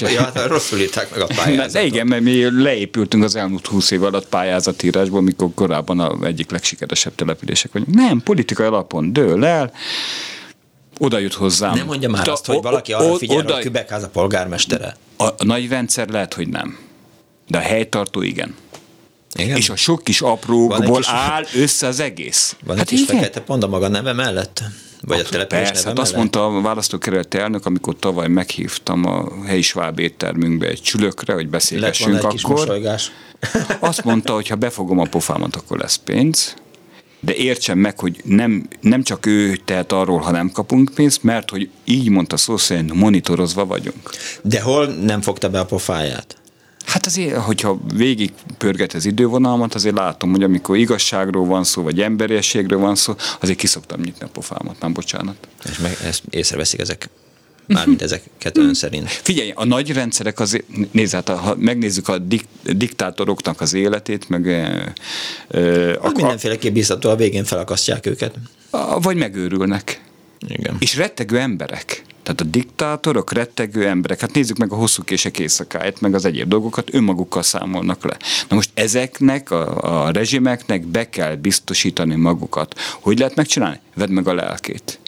[0.00, 1.72] ja, hát rosszul írták meg a pályázatot.
[1.80, 6.50] De igen, mert mi leépültünk az elmúlt húsz év alatt pályázatírásból, mikor korábban a egyik
[6.50, 7.94] legsikeresebb települések vagyunk.
[7.94, 9.72] Nem, politikai alapon dől el,
[10.98, 11.74] oda jut hozzám.
[11.74, 14.96] Nem mondja már azt, hogy valaki arra figyel, oda, hogy Kübekház a polgármestere.
[15.16, 16.78] A, a nagy rendszer lehet, hogy nem.
[17.48, 18.54] De a helytartó igen.
[19.34, 19.56] Igen?
[19.56, 21.06] És a sok kis aprókból kis...
[21.08, 22.56] áll össze az egész.
[22.64, 24.62] Van hát egy kis fekete pont a maga neve mellett?
[25.06, 29.62] Vagy a település Persze, hát azt mondta a választókerületi elnök, amikor tavaly meghívtam a helyi
[29.62, 32.80] sváb éttermünkbe egy csülökre, hogy beszélgessünk akkor.
[33.80, 36.54] azt mondta, hogy ha befogom a pofámat, akkor lesz pénz
[37.24, 41.50] de értsen meg, hogy nem, nem csak ő tehet arról, ha nem kapunk pénzt, mert
[41.50, 44.10] hogy így mondta szó szerint monitorozva vagyunk.
[44.42, 46.36] De hol nem fogta be a pofáját?
[46.84, 52.00] Hát azért, hogyha végig pörget az idővonalmat, azért látom, hogy amikor igazságról van szó, vagy
[52.00, 55.36] emberiességről van szó, azért kiszoktam nyitni a pofámat, nem bocsánat.
[55.70, 57.08] És meg ezt észreveszik ezek
[57.66, 59.08] mármint ezeket ön szerint.
[59.08, 64.48] Figyelj, a nagy rendszerek azért, nézd, hát, ha megnézzük a dik, diktátoroknak az életét, meg...
[64.48, 64.92] E,
[65.48, 68.34] e, ak- mindenféleképp biztató, a végén felakasztják őket.
[68.70, 70.02] A, vagy megőrülnek.
[70.48, 70.76] Igen.
[70.78, 72.04] És rettegő emberek.
[72.24, 76.48] Tehát a diktátorok, rettegő emberek, hát nézzük meg a hosszú kések éjszakáját, meg az egyéb
[76.48, 78.16] dolgokat, önmagukkal számolnak le.
[78.48, 82.74] Na most ezeknek, a, a rezsimeknek be kell biztosítani magukat.
[83.00, 83.80] Hogy lehet megcsinálni?
[83.94, 84.98] Vedd meg a lelkét.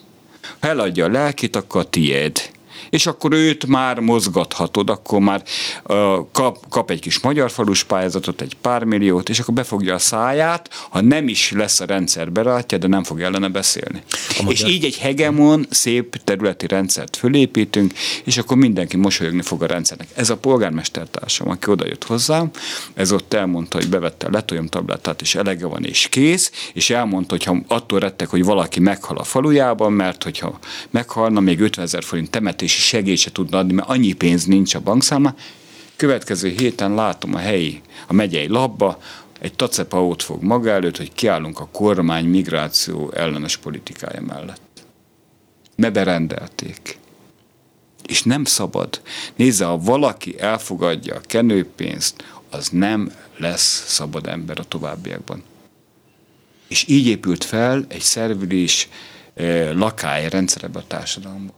[0.61, 2.51] Ha eladja a lelkét, akkor a tiéd
[2.91, 5.43] és akkor őt már mozgathatod, akkor már
[5.85, 5.97] uh,
[6.33, 10.71] kap, kap egy kis magyar falus pályázatot, egy pár milliót, és akkor befogja a száját,
[10.91, 14.03] ha nem is lesz a rendszer berátja, de nem fog ellene beszélni.
[14.29, 17.93] A és így egy hegemon szép területi rendszert fölépítünk,
[18.25, 20.09] és akkor mindenki mosolyogni fog a rendszernek.
[20.15, 22.51] Ez a polgármestertársam, aki oda jött hozzám,
[22.95, 27.35] ez ott elmondta, hogy bevette a letoljom tablettát, és elege van, és kész, és elmondta,
[27.35, 30.59] hogy ha attól rettek, hogy valaki meghal a falujában, mert hogyha
[30.91, 32.31] meghalna, még 50 ezer forint
[32.77, 35.35] temetési segélyt se tudna adni, mert annyi pénz nincs a bankszámla.
[35.97, 38.99] Következő héten látom a helyi, a megyei labba,
[39.41, 44.87] egy tacepa ott fog maga előtt, hogy kiállunk a kormány migráció ellenes politikája mellett.
[45.77, 46.99] Ne berendelték.
[48.07, 49.01] És nem szabad.
[49.37, 55.43] Nézze, ha valaki elfogadja a kenőpénzt, az nem lesz szabad ember a továbbiakban.
[56.69, 58.89] És így épült fel egy szervülés
[59.73, 61.55] lakály rendszer ebbe a társadalomban.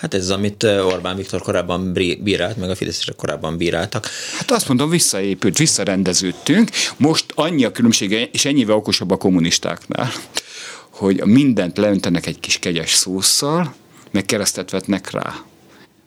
[0.00, 4.08] Hát ez az, amit Orbán Viktor korábban bírált, meg a Fideszre korábban bíráltak.
[4.38, 6.70] Hát azt mondom, visszaépült, visszarendeződtünk.
[6.96, 10.10] Most annyi a különbsége, és ennyivel okosabb a kommunistáknál,
[10.90, 13.74] hogy mindent leöntenek egy kis kegyes szószal,
[14.10, 15.34] meg keresztet vetnek rá.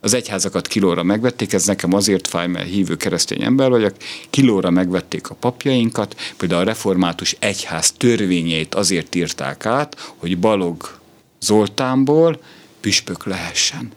[0.02, 3.96] Az egyházakat kilóra megvették, ez nekem azért fáj, mert hívő keresztény ember vagyok,
[4.30, 11.00] kilóra megvették a papjainkat, például a református egyház törvényeit azért írták át, hogy Balog
[11.40, 12.40] Zoltánból
[12.82, 13.92] püspök lehessen.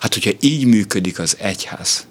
[0.00, 2.06] Hát, hogyha így működik az egyház,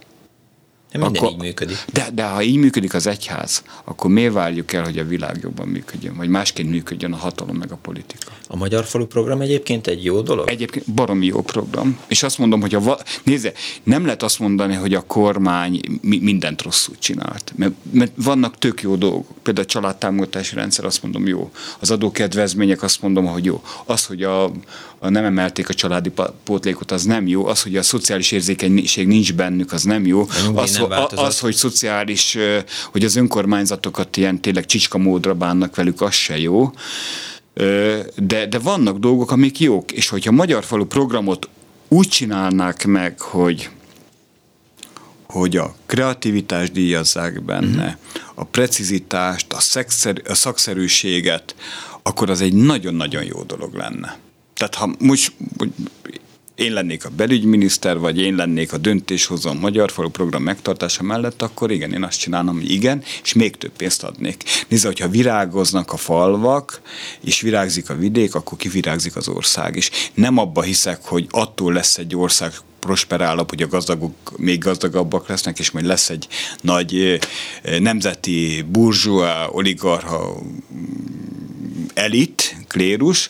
[0.91, 1.77] de minden akkor, így működik.
[1.93, 5.67] De, de ha így működik az egyház, akkor miért várjuk el, hogy a világ jobban
[5.67, 8.31] működjön, vagy másként működjön a hatalom meg a politika?
[8.47, 10.49] A Magyar Falu program egyébként egy jó dolog?
[10.49, 11.99] Egyébként baromi jó program.
[12.07, 13.51] És azt mondom, hogy a va- nézze,
[13.83, 17.53] nem lehet azt mondani, hogy a kormány mi- mindent rosszul csinált.
[17.55, 19.27] Mert, mert vannak tök jó dolgok.
[19.43, 21.51] Például a családtámogatási rendszer azt mondom jó.
[21.79, 23.63] Az adókedvezmények azt mondom, hogy jó.
[23.85, 24.43] Az, hogy a,
[24.94, 26.11] a nem emelték a családi
[26.43, 27.45] pótlékot, az nem jó.
[27.45, 30.27] Az, hogy a szociális érzékenység nincs bennük, az nem jó.
[30.53, 32.37] Az, a, az, hogy szociális,
[32.91, 36.71] hogy az önkormányzatokat ilyen tényleg csicska módra bánnak velük, az se jó.
[38.15, 41.49] De, de vannak dolgok, amik jók, és hogyha Magyar Falu programot
[41.87, 43.69] úgy csinálnák meg, hogy
[45.27, 48.23] hogy a kreativitást díjazzák benne, uh-huh.
[48.35, 51.55] a precizitást, a, szexer, a szakszerűséget,
[52.03, 54.17] akkor az egy nagyon-nagyon jó dolog lenne.
[54.55, 55.33] Tehát ha most
[56.55, 61.41] én lennék a belügyminiszter, vagy én lennék a döntéshozó a Magyar Falu program megtartása mellett,
[61.41, 64.43] akkor igen, én azt csinálom, hogy igen, és még több pénzt adnék.
[64.67, 66.81] Nézd, hogyha virágoznak a falvak,
[67.21, 69.89] és virágzik a vidék, akkor kivirágzik az ország is.
[70.13, 75.59] Nem abba hiszek, hogy attól lesz egy ország prosperálabb, hogy a gazdagok még gazdagabbak lesznek,
[75.59, 76.27] és majd lesz egy
[76.61, 77.19] nagy
[77.79, 80.41] nemzeti burzsua, oligarha
[81.93, 83.29] elit, klérus,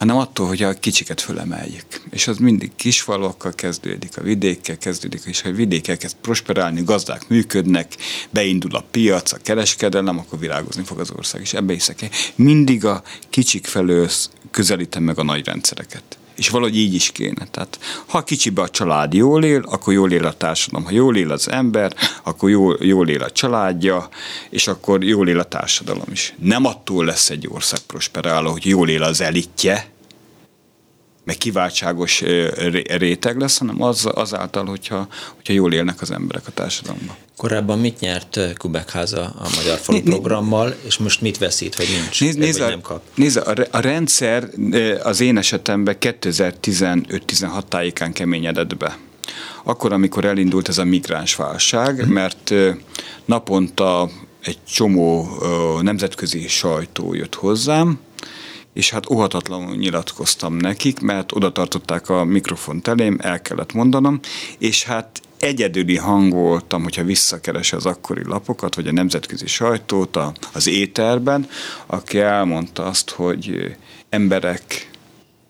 [0.00, 1.86] hanem attól, hogy a kicsiket fölemeljük.
[2.10, 7.28] És az mindig kisfalokkal kezdődik, a vidékkel kezdődik, és ha a vidékkel kezd prosperálni, gazdák
[7.28, 7.96] működnek,
[8.30, 12.08] beindul a piac, a kereskedelem, akkor virágozni fog az ország, és ebbe hiszek.
[12.34, 14.08] Mindig a kicsik felől
[14.50, 16.18] közelítem meg a nagy rendszereket.
[16.36, 17.46] És valahogy így is kéne.
[17.50, 20.84] Tehát ha kicsibe a család jól él, akkor jól él a társadalom.
[20.84, 24.08] Ha jól él az ember, akkor jól, jól él a családja,
[24.50, 26.34] és akkor jól él a társadalom is.
[26.38, 29.89] Nem attól lesz egy ország prosperáló, hogy jól él az elitje,
[31.30, 32.22] meg kiváltságos
[32.84, 37.16] réteg lesz, hanem az, azáltal, hogyha, hogyha jól élnek az emberek a társadalomban.
[37.36, 42.20] Korábban mit nyert Kubekháza a Magyar Falu né, programmal, és most mit veszít, vagy nincs,
[42.20, 43.02] nézd, nézd, vagy nem kap?
[43.14, 44.48] Nézd, a, a rendszer
[45.02, 48.98] az én esetemben 2015-16 tájékán keményedett be.
[49.64, 52.12] Akkor, amikor elindult ez a migráns válság, hmm.
[52.12, 52.54] mert
[53.24, 54.10] naponta
[54.42, 55.28] egy csomó
[55.80, 57.98] nemzetközi sajtó jött hozzám,
[58.72, 64.20] és hát óhatatlanul nyilatkoztam nekik, mert oda tartották a mikrofont elém, el kellett mondanom,
[64.58, 70.18] és hát egyedüli hang voltam, hogyha visszakeres az akkori lapokat, vagy a nemzetközi sajtót
[70.52, 71.48] az éterben,
[71.86, 73.76] aki elmondta azt, hogy
[74.08, 74.90] emberek,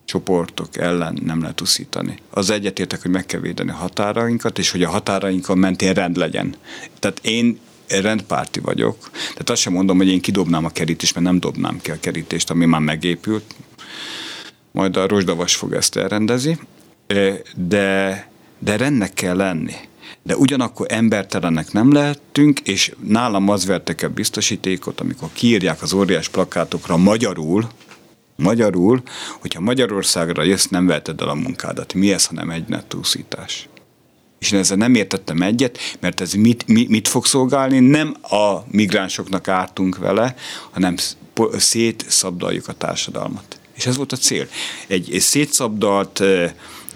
[0.05, 2.19] csoportok ellen nem lehet uszítani.
[2.31, 6.55] Az egyetértek, hogy meg kell védeni a határainkat, és hogy a határainkon mentén rend legyen.
[6.99, 7.59] Tehát én
[7.91, 11.91] rendpárti vagyok, tehát azt sem mondom, hogy én kidobnám a kerítést, mert nem dobnám ki
[11.91, 13.55] a kerítést, ami már megépült.
[14.73, 16.59] Majd a rozsdavas fog ezt elrendezi,
[17.55, 19.75] de, de rendnek kell lenni.
[20.23, 26.29] De ugyanakkor embertelenek nem lehetünk, és nálam az vertek a biztosítékot, amikor kiírják az óriás
[26.29, 27.69] plakátokra magyarul,
[28.37, 29.03] magyarul,
[29.41, 31.95] hogyha Magyarországra jössz, nem veheted el a munkádat.
[31.95, 33.69] Mi ez, hanem egy nettúszítás
[34.41, 37.79] és én ezzel nem értettem egyet, mert ez mit, mit, mit fog szolgálni?
[37.79, 40.35] Nem a migránsoknak ártunk vele,
[40.71, 40.95] hanem
[41.57, 43.59] szétszabdaljuk a társadalmat.
[43.75, 44.49] És ez volt a cél.
[44.87, 46.23] Egy, egy szétszabdalt,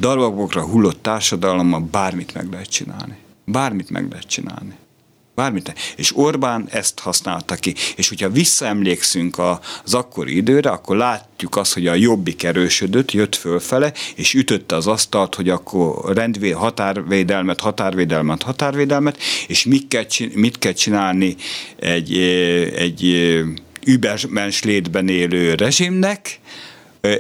[0.01, 3.17] darabokra hullott társadalommal bármit meg lehet csinálni.
[3.45, 4.75] Bármit meg lehet csinálni.
[5.35, 5.75] Bármit.
[5.97, 7.75] És Orbán ezt használta ki.
[7.97, 9.39] És hogyha visszaemlékszünk
[9.85, 14.87] az akkori időre, akkor látjuk azt, hogy a jobbik erősödött, jött fölfele, és ütötte az
[14.87, 21.37] asztalt, hogy akkor rendvé, határvédelmet, határvédelmet, határvédelmet, és mit kell, mit kell csinálni
[21.77, 22.17] egy,
[22.77, 23.43] egy
[23.85, 26.41] übermens létben élő rezsimnek,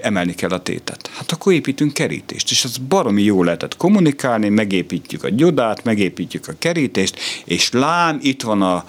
[0.02, 1.10] emelni kell a tétet.
[1.16, 6.52] Hát akkor építünk kerítést, és az baromi jó lehetett kommunikálni, megépítjük a gyodát, megépítjük a
[6.58, 8.84] kerítést, és lám, itt van a,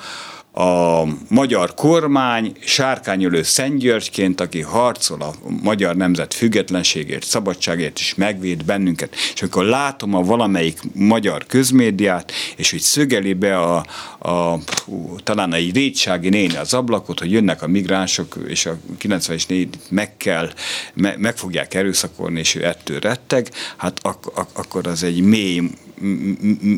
[0.56, 8.66] a magyar kormány sárkányölő Szent Györgyként, aki harcol a magyar nemzet függetlenségért, szabadságért is megvéd
[8.66, 9.16] bennünket.
[9.34, 13.86] És amikor látom a valamelyik magyar közmédiát, és hogy szögeli be a,
[14.20, 19.48] a hú, talán egy rétsági néni az ablakot, hogy jönnek a migránsok, és a 90-es
[19.48, 20.50] négy meg kell,
[20.94, 25.62] me, meg fogják erőszakolni, és ő ettől retteg, hát ak- ak- akkor az egy mély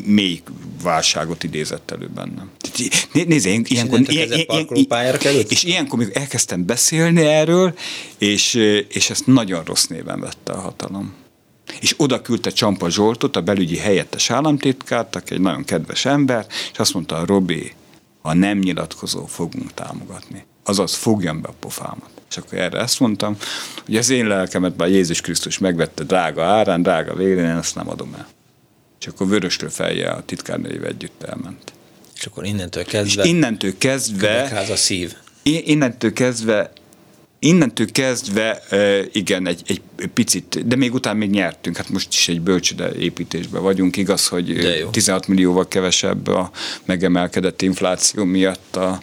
[0.04, 0.42] mély
[0.82, 2.50] válságot idézett elő bennem.
[3.12, 7.74] Nézd, én, ilyenkor, ilyen, ilyen, ilyen, és ilyenkor még elkezdtem beszélni erről,
[8.18, 8.54] és,
[8.88, 11.14] és ezt nagyon rossz néven vette a hatalom.
[11.80, 16.78] És oda küldte Csampa Zsoltot, a belügyi helyettes államtitkárt, aki egy nagyon kedves ember, és
[16.78, 17.72] azt mondta, Robi,
[18.22, 20.44] ha nem nyilatkozó, fogunk támogatni.
[20.64, 22.10] Azaz, fogjam be a pofámat.
[22.30, 23.36] És akkor erre ezt mondtam,
[23.84, 27.88] hogy az én lelkemet már Jézus Krisztus megvette drága árán, drága vérén, én ezt nem
[27.88, 28.28] adom el.
[29.00, 31.72] És akkor vöröstől felje a titkárnőjével együtt elment.
[32.16, 33.22] És akkor innentől kezdve...
[33.22, 34.42] És innentől kezdve...
[34.70, 35.14] a szív.
[35.42, 36.72] Innentől kezdve
[37.38, 38.62] innentől kezdve
[39.12, 39.80] igen, egy, egy
[40.14, 44.58] picit, de még utána még nyertünk, hát most is egy bölcsöde építésben vagyunk, igaz, hogy
[44.90, 46.50] 16 millióval kevesebb a
[46.84, 49.00] megemelkedett infláció miatt a,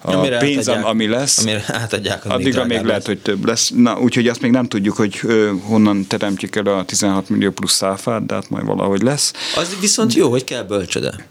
[0.00, 1.38] a pénz, átadják, ami lesz.
[1.38, 2.86] Amire átadják, addigra még lesz.
[2.86, 3.70] lehet, hogy több lesz.
[3.74, 5.20] Na, úgyhogy azt még nem tudjuk, hogy
[5.60, 9.32] honnan teremtjük el a 16 millió plusz száfát, de hát majd valahogy lesz.
[9.56, 11.26] Az viszont jó, hogy kell bölcsöde.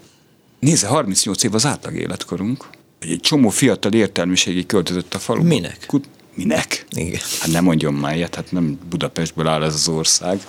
[0.58, 2.64] Nézze, 38 év az átlag életkorunk.
[2.98, 5.42] Egy csomó fiatal értelmiségi költözött a falu.
[5.42, 5.84] Minek?
[5.86, 6.86] Kut- Minek?
[6.96, 7.20] Igen.
[7.40, 10.46] Hát nem mondjon már ilyet, hát nem Budapestből áll ez az ország.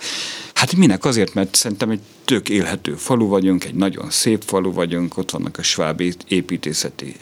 [0.53, 1.05] Hát minek?
[1.05, 5.57] Azért, mert szerintem egy tök élhető falu vagyunk, egy nagyon szép falu vagyunk, ott vannak
[5.57, 7.15] a sváb építészeti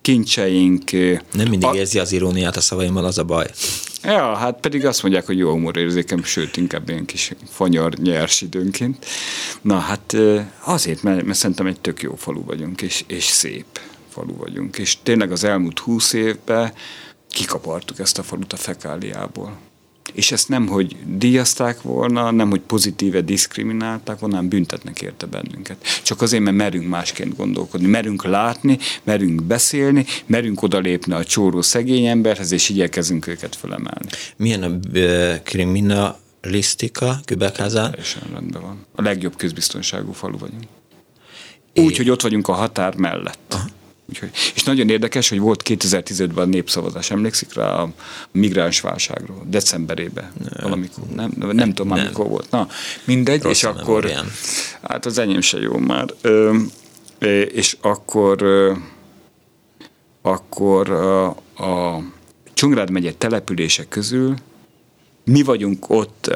[0.00, 0.90] kincseink.
[1.32, 1.74] Nem mindig a...
[1.74, 3.46] érzi az iróniát a szavaimmal, az a baj.
[4.02, 9.06] Ja, hát pedig azt mondják, hogy jó humorérzékem, sőt, inkább ilyen kis fanyar nyers időnként.
[9.62, 10.16] Na hát
[10.64, 14.78] azért, mert, mert szerintem egy tök jó falu vagyunk, és, és szép falu vagyunk.
[14.78, 16.72] És tényleg az elmúlt húsz évben
[17.30, 19.58] kikapartuk ezt a falut a fekáliából.
[20.12, 25.84] És ezt nem, hogy díjazták volna, nem, hogy pozitíve diszkriminálták volna, hanem büntetnek érte bennünket.
[26.02, 32.06] Csak azért, mert merünk másként gondolkodni, merünk látni, merünk beszélni, merünk odalépni a csóró szegény
[32.06, 34.08] emberhez, és igyekezünk őket felemelni.
[34.36, 34.78] Milyen a
[35.42, 37.90] kriminalisztika Kübekházán?
[37.90, 38.86] Teljesen rendben van.
[38.94, 40.64] A legjobb közbiztonságú falu vagyunk.
[41.74, 43.38] Úgy, hogy ott vagyunk a határ mellett.
[43.48, 43.64] Aha.
[44.08, 47.88] Úgyhogy, és nagyon érdekes, hogy volt 2015-ben a népszavazás, emlékszik rá a
[48.30, 50.32] migráns válságról, decemberében.
[50.38, 52.50] Nem, valamikor, nem, nem, nem tudom már mikor volt.
[52.50, 52.68] Na,
[53.04, 54.32] mindegy, Rossz és akkor, memóriám.
[54.82, 56.56] hát az enyém se jó már, ö,
[57.52, 58.72] és akkor ö,
[60.22, 61.26] akkor a,
[61.64, 62.02] a
[62.54, 64.34] Csongrád megye települések közül
[65.24, 66.26] mi vagyunk ott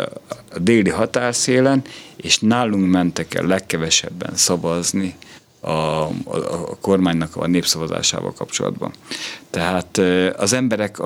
[0.50, 1.82] a déli határszélen,
[2.16, 5.16] és nálunk mentek el legkevesebben szavazni
[5.64, 6.10] a, a,
[6.70, 8.92] a kormánynak a népszavazásával kapcsolatban.
[9.50, 9.98] Tehát
[10.36, 11.00] az emberek,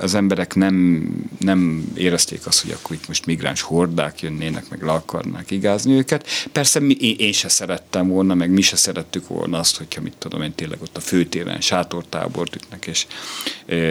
[0.00, 1.06] az emberek nem,
[1.38, 6.26] nem érezték azt, hogy akkor itt most migráns hordák jönnének, meg le akarnák igázni őket.
[6.52, 10.42] Persze mi, én, se szerettem volna, meg mi se szerettük volna azt, hogyha mit tudom
[10.42, 13.06] én tényleg ott a főtéren sátortábort ütnek és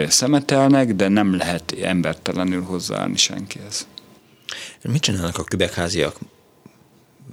[0.08, 3.86] szemetelnek, de nem lehet embertelenül hozzáállni senkihez.
[4.82, 6.16] Mit csinálnak a kübekháziak?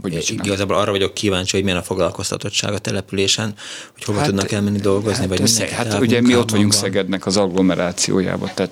[0.01, 3.53] Hogy igazából arra vagyok kíváncsi, hogy milyen a foglalkoztatottság a településen,
[3.93, 6.81] hogy hova hát, tudnak elmenni dolgozni, hát, vagy össze, Hát ugye mi ott vagyunk van.
[6.81, 8.71] Szegednek az agglomerációjában, tehát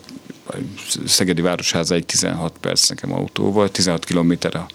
[1.06, 4.68] Szegedi Városházáig 16 perc nekem autóval, 16 kilométer a,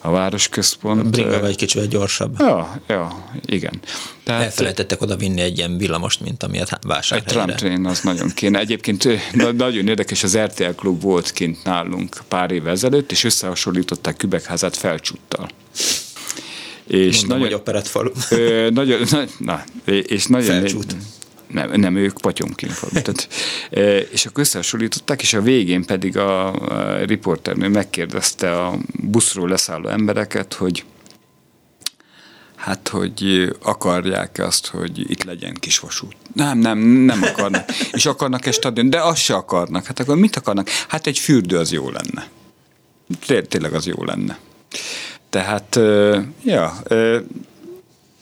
[0.00, 1.06] a városközpont.
[1.06, 2.38] A bringa egy kicsit gyorsabb.
[2.38, 3.80] Ja, ja, igen.
[4.24, 7.40] Tehát, Elfelejtettek oda vinni egy ilyen villamost, mint amilyet vásárhelyre.
[7.40, 8.58] Egy tramtrain az nagyon kéne.
[8.58, 9.08] Egyébként
[9.56, 15.48] nagyon érdekes, az RTL klub volt kint nálunk pár évvel ezelőtt, és összehasonlították Kübekházát felcsúttal.
[16.86, 18.10] És Mondom, nagyon, hogy operett falu.
[18.30, 20.96] Ö, nagyon, na, na, és nagyon, Felcsút
[21.52, 23.28] nem, nem ők patyomként Tehát,
[24.10, 26.54] és akkor összehasonlították, és a végén pedig a,
[27.04, 30.84] riporternő megkérdezte a buszról leszálló embereket, hogy
[32.56, 36.16] hát, hogy akarják azt, hogy itt legyen kis vasút.
[36.34, 37.70] Nem, nem, nem akarnak.
[37.92, 39.84] és akarnak-e stadion, de azt se akarnak.
[39.84, 40.68] Hát akkor mit akarnak?
[40.68, 42.28] Hát egy fürdő az jó lenne.
[43.48, 44.38] Tényleg az jó lenne.
[45.30, 45.80] Tehát,
[46.44, 46.82] ja,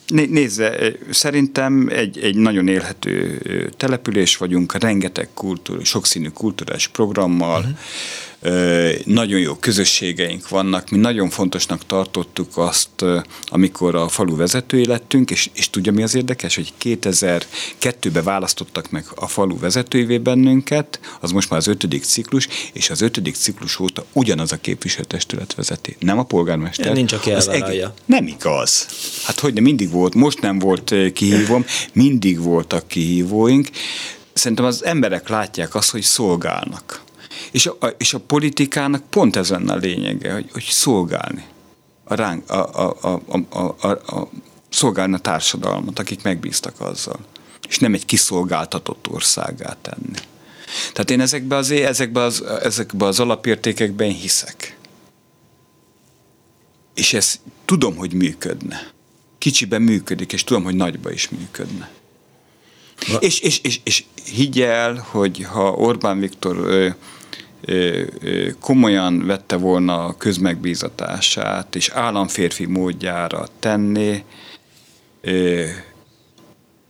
[0.08, 3.38] Nézze, szerintem egy, egy nagyon élhető
[3.76, 7.64] település vagyunk, rengeteg kultúr, sokszínű kulturális programmal,
[9.04, 10.90] nagyon jó közösségeink vannak.
[10.90, 13.04] Mi nagyon fontosnak tartottuk azt,
[13.46, 19.04] amikor a falu vezetői lettünk, és, és tudja mi az érdekes, hogy 2002-ben választottak meg
[19.14, 24.04] a falu vezetőivé bennünket, az most már az ötödik ciklus, és az ötödik ciklus óta
[24.12, 25.96] ugyanaz a képviselőtestület vezeti.
[25.98, 26.92] Nem a polgármester.
[26.92, 27.94] Nincs, aki elvállalja.
[28.04, 28.86] Nem igaz.
[29.24, 33.68] Hát hogy de mindig volt, most nem volt kihívom, mindig voltak kihívóink.
[34.32, 37.06] Szerintem az emberek látják azt, hogy szolgálnak
[37.50, 41.44] és a, és a politikának pont ez lenne a lényege, hogy, hogy szolgálni.
[42.04, 44.30] A, ránk, a, a, a, a, a, a,
[44.68, 47.18] szolgálni a társadalmat, akik megbíztak azzal.
[47.68, 50.18] És nem egy kiszolgáltatott országát tenni.
[50.92, 54.76] Tehát én ezekbe az, ezekbe az, ezekbe az alapértékekben hiszek.
[56.94, 58.90] És ezt tudom, hogy működne.
[59.38, 61.90] Kicsiben működik, és tudom, hogy nagyba is működne.
[63.20, 66.94] És, és, és, és higgyel, hogy ha Orbán Viktor
[68.60, 74.24] komolyan vette volna a közmegbízatását, és államférfi módjára tenni,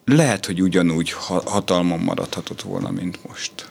[0.05, 1.13] lehet, hogy ugyanúgy
[1.45, 3.71] hatalmon maradhatott volna, mint most.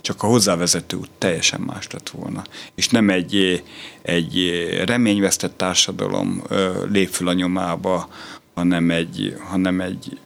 [0.00, 2.44] Csak a hozzávezető út teljesen más lett volna.
[2.74, 3.62] És nem egy,
[4.02, 4.50] egy
[4.84, 6.42] reményvesztett társadalom
[6.90, 8.08] lép föl a nyomába,
[8.54, 10.18] hanem egy, hanem egy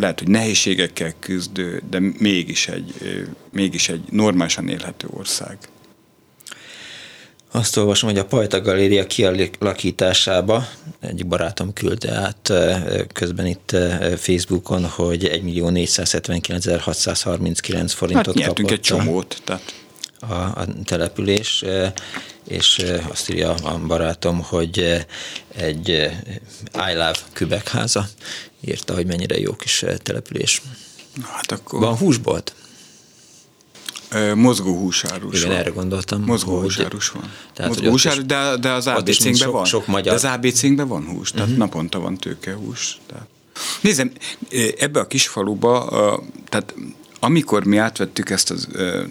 [0.00, 2.94] lehet, hogy nehézségekkel küzdő, de mégis egy,
[3.52, 5.58] mégis egy normálisan élhető ország.
[7.52, 10.68] Azt olvasom, hogy a Pajta Galéria kialakításába
[11.00, 12.52] egy barátom küldte át
[13.12, 13.76] közben itt
[14.16, 19.42] Facebookon, hogy 1 millió 479 forintot hát kapott egy csomót.
[19.44, 19.74] Tehát.
[20.20, 21.64] A, a település,
[22.50, 25.06] és azt írja a barátom, hogy
[25.54, 25.88] egy
[26.74, 28.08] I Love kübekháza
[28.60, 30.62] írta, hogy mennyire jó kis település.
[31.22, 31.80] Hát akkor...
[31.80, 32.54] Van húsbolt?
[34.34, 35.58] Mozgó húsárus Igen, van.
[35.58, 36.22] erre gondoltam.
[36.22, 37.32] Mozgó hogy, húsárus van.
[37.54, 39.64] Tehát, Mozgó húsárus, de, de az ABC-nkben van.
[39.64, 40.18] Sok magyar.
[40.18, 41.58] De az ABC-nkben van hús, tehát uh-huh.
[41.58, 42.98] naponta van tőkehús.
[43.06, 43.26] Tehát.
[43.80, 44.12] Nézem,
[44.78, 46.74] ebbe a kis faluba, tehát
[47.20, 48.54] amikor mi átvettük ezt a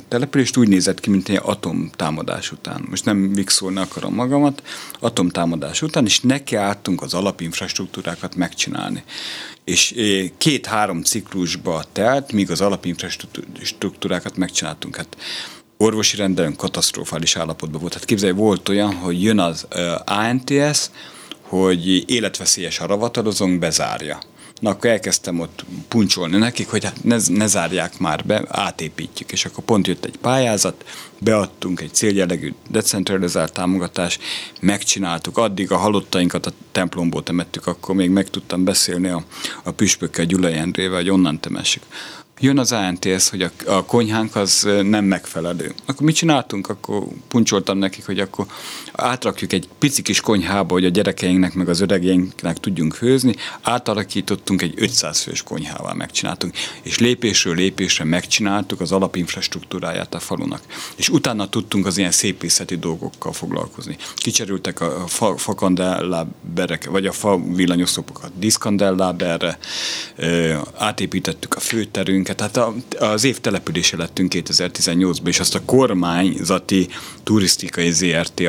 [0.08, 2.86] települést, úgy nézett ki, mint egy atomtámadás után.
[2.90, 4.64] Most nem vixolni akarom magamat,
[5.00, 9.04] atomtámadás után, és neki álltunk az alapinfrastruktúrákat megcsinálni.
[9.64, 9.96] És
[10.38, 14.96] két-három ciklusba telt, míg az alapinfrastruktúrákat megcsináltunk.
[14.96, 15.18] Hát
[15.78, 17.94] orvosi rendelőn katasztrofális állapotban volt.
[17.94, 19.68] Hát képzelj, volt olyan, hogy jön az
[20.06, 20.90] ANTS,
[21.42, 24.20] hogy életveszélyes a ravatalozónk, bezárja
[24.60, 29.32] Na akkor elkezdtem ott puncsolni nekik, hogy hát ne, ne zárják már be, átépítjük.
[29.32, 30.86] És akkor pont jött egy pályázat,
[31.20, 34.20] beadtunk egy céljellegű decentralizált támogatás,
[34.62, 35.38] megcsináltuk.
[35.38, 39.24] Addig a halottainkat a templomból temettük, akkor még meg tudtam beszélni a,
[39.64, 41.84] a püspökkel, Gyulai Endrével, hogy onnan temessük
[42.40, 45.74] jön az ANTS, hogy a, a konyhánk az nem megfelelő.
[45.86, 46.70] Akkor mit csináltunk?
[46.70, 48.46] Akkor puncsoltam nekik, hogy akkor
[48.94, 54.74] átrakjuk egy pici kis konyhába, hogy a gyerekeinknek meg az öregeinknek tudjunk főzni, átalakítottunk egy
[54.78, 60.62] 500 fős konyhával megcsináltunk, és lépésről lépésre megcsináltuk az alapinfrastruktúráját a falunak.
[60.96, 63.98] És utána tudtunk az ilyen szépészeti dolgokkal foglalkozni.
[64.16, 69.58] Kicserültek a fa, fakandelláberek, vagy a fa villanyoszlopokat diszkandelláberre,
[70.78, 71.60] átépítettük a
[72.30, 76.88] főterünket, tehát az év települése lettünk 2018-ban, és azt a kormányzati
[77.24, 78.42] turisztikai ZRT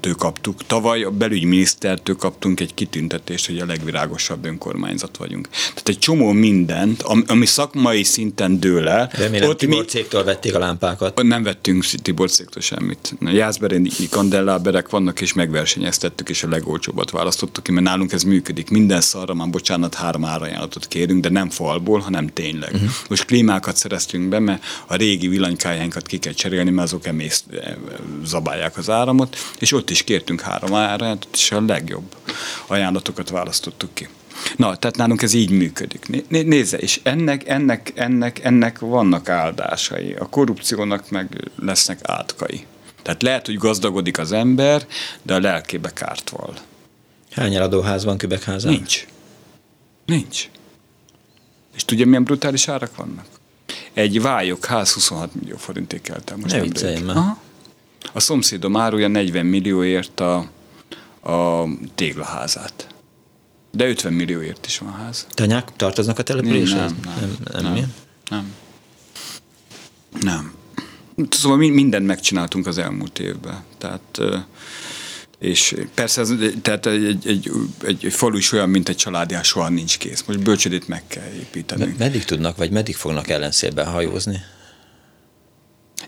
[0.00, 0.66] től kaptuk.
[0.66, 5.48] Tavaly a belügyminisztertől kaptunk egy kitüntetést, hogy a legvirágosabb önkormányzat vagyunk.
[5.48, 9.10] Tehát egy csomó mindent, ami szakmai szinten dől el.
[9.12, 11.22] Remélem ott Tibor mi, cégtől vették a lámpákat.
[11.22, 13.14] Nem vettünk Tibor cégtől semmit.
[13.20, 18.70] Jászberéni kandelláberek vannak, és megversenyeztettük, és a legolcsóbbat választottuk ki, mert nálunk ez működik.
[18.70, 22.72] Minden szarra már, bocsánat, három árajánlatot kérünk, de nem falból, hanem tényleg.
[22.72, 22.90] Uh-huh.
[23.08, 27.44] Most klímákat szereztünk be, mert a régi villanykájánkat ki kell cserélni, mert azok emész,
[28.24, 32.16] zabálják az áramot, és ott is kértünk három ajánlatot, és a legjobb
[32.66, 34.08] ajánlatokat választottuk ki.
[34.56, 36.28] Na, tehát nálunk ez így működik.
[36.28, 40.12] Nézze, és ennek, ennek, ennek, ennek vannak áldásai.
[40.12, 42.66] A korrupciónak meg lesznek átkai.
[43.02, 44.86] Tehát lehet, hogy gazdagodik az ember,
[45.22, 46.54] de a lelkébe kárt val.
[47.30, 48.72] Hány eladóház van Kübekházán?
[48.72, 49.06] Nincs.
[50.06, 50.48] Nincs.
[51.74, 53.26] És tudja, milyen brutális árak vannak?
[53.92, 56.36] Egy vályok ház 26 millió forinték kelt el.
[56.36, 56.98] Most ne viccelj
[58.12, 60.36] a szomszédom árulja 40 millióért a,
[61.32, 62.86] a téglaházát.
[63.72, 65.26] De 50 millióért is van ház.
[65.30, 66.90] Tanyák tartoznak a településhez?
[66.90, 67.92] Nem, nem, nem, nem, nem,
[68.30, 68.54] nem.
[70.20, 70.52] Nem.
[71.30, 73.64] Szóval mindent megcsináltunk az elmúlt évben.
[73.78, 74.20] Tehát
[75.38, 76.32] és persze ez,
[76.62, 77.50] tehát egy, egy, egy,
[78.04, 80.22] egy falu is olyan, mint egy családi, soha nincs kész.
[80.26, 81.94] Most bölcsödét meg kell építeni.
[81.98, 84.40] Meddig tudnak, vagy meddig fognak ellenszélben hajózni?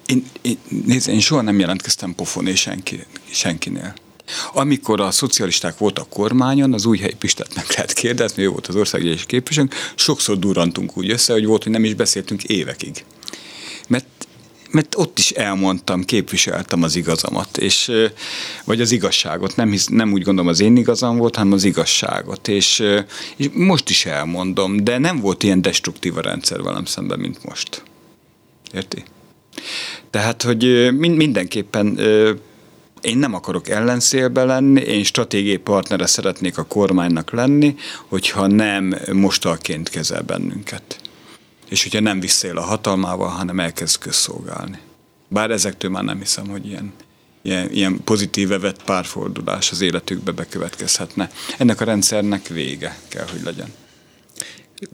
[0.06, 3.94] Én, én, nézd, én soha nem jelentkeztem pofoné senki, senkinél.
[4.52, 8.76] Amikor a szocialisták voltak kormányon, az új helyi Pistát meg lehet kérdezni, ő volt az
[8.76, 13.04] országgyűlési képviselőnk, sokszor durantunk úgy össze, hogy volt, hogy nem is beszéltünk évekig.
[13.88, 14.06] Mert
[14.72, 17.90] mert ott is elmondtam, képviseltem az igazamat, és,
[18.64, 19.56] vagy az igazságot.
[19.56, 22.48] Nem, hisz, nem úgy gondolom az én igazam volt, hanem az igazságot.
[22.48, 22.82] És,
[23.36, 27.82] és most is elmondom, de nem volt ilyen destruktív a rendszer velem szemben, mint most.
[28.72, 29.04] Érti?
[30.10, 31.98] Tehát, hogy mindenképpen
[33.00, 37.76] én nem akarok ellenszélbe lenni, én stratégiai partnere szeretnék a kormánynak lenni,
[38.08, 41.00] hogyha nem mostalként kezel bennünket.
[41.68, 44.78] És hogyha nem visszaél a hatalmával, hanem elkezd közszolgálni.
[45.28, 46.92] Bár ezektől már nem hiszem, hogy ilyen,
[47.42, 51.30] ilyen, ilyen pozitív vett párfordulás az életükbe bekövetkezhetne.
[51.58, 53.72] Ennek a rendszernek vége kell, hogy legyen.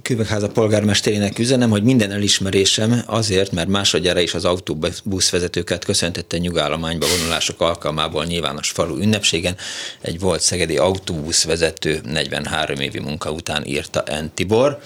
[0.03, 7.61] Kübekháza polgármesterének üzenem, hogy minden elismerésem azért, mert másodjára is az autóbuszvezetőket köszöntette nyugállományba vonulások
[7.61, 9.57] alkalmából nyilvános falu ünnepségen.
[10.01, 14.30] Egy volt szegedi autóbuszvezető 43 évi munka után írta N.
[14.34, 14.78] Tibor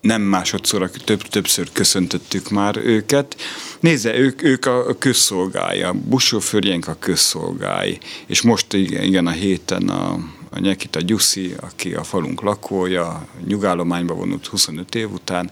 [0.00, 3.36] nem másodszor, több, többször köszöntöttük már őket.
[3.80, 10.18] Nézze, ők, ők a közszolgája, buszsofőrjénk a közszolgái, és most igen, a héten a,
[10.54, 15.50] a Nyekita Gyuszi, aki a falunk lakója, nyugállományba vonult 25 év után,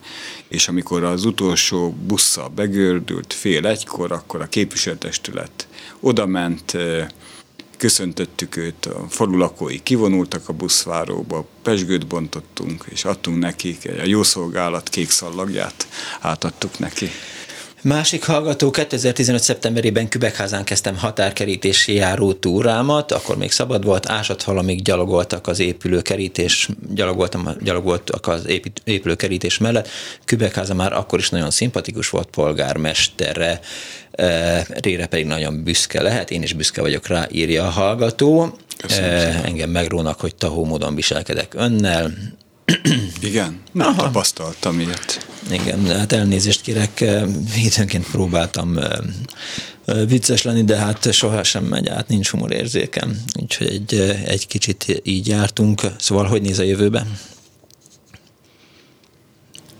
[0.49, 5.69] és amikor az utolsó busszal begördült fél egykor, akkor a képviselőtestület
[6.01, 6.77] odament,
[7.77, 14.89] köszöntöttük őt, a falu lakói kivonultak a buszváróba, pesgőt bontottunk, és adtunk nekik, a jószolgálat
[14.89, 15.87] kék szallagját
[16.21, 17.09] átadtuk neki.
[17.83, 19.43] Másik hallgató, 2015.
[19.43, 27.49] szeptemberében Kübekházán kezdtem határkerítési járó túrámat, akkor még szabad volt, ásathalamig gyalogoltak az épülőkerítés, gyalogoltam,
[27.61, 28.47] gyalogoltak az
[28.85, 29.89] épülőkerítés mellett.
[30.25, 33.61] Kübekháza már akkor is nagyon szimpatikus volt polgármestere,
[34.11, 38.59] e, Rére pedig nagyon büszke lehet, én is büszke vagyok rá, írja a hallgató.
[38.77, 42.13] Köszönöm Engem megrónak, hogy tahó módon viselkedek önnel,
[43.21, 44.03] igen, nem Aha.
[44.03, 45.27] tapasztaltam ilyet.
[45.51, 47.25] Igen, hát elnézést kérek, eh,
[47.65, 48.99] időnként próbáltam eh,
[49.85, 53.23] eh, vicces lenni, de hát sohasem megy át, nincs humorérzékem.
[53.41, 53.95] Úgyhogy egy,
[54.25, 55.81] egy kicsit így jártunk.
[55.99, 57.19] Szóval hogy néz a jövőben?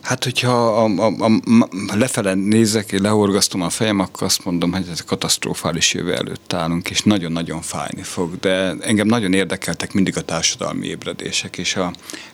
[0.03, 1.41] Hát, hogyha a, a, a,
[1.95, 6.91] lefele nézek, lehorgasztom a fejem, akkor azt mondom, hogy ez a katasztrofális jövő előtt állunk,
[6.91, 8.39] és nagyon-nagyon fájni fog.
[8.39, 11.93] De engem nagyon érdekeltek mindig a társadalmi ébredések, és a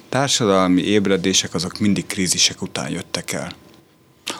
[0.08, 3.52] társadalmi ébredések azok mindig krízisek után jöttek el.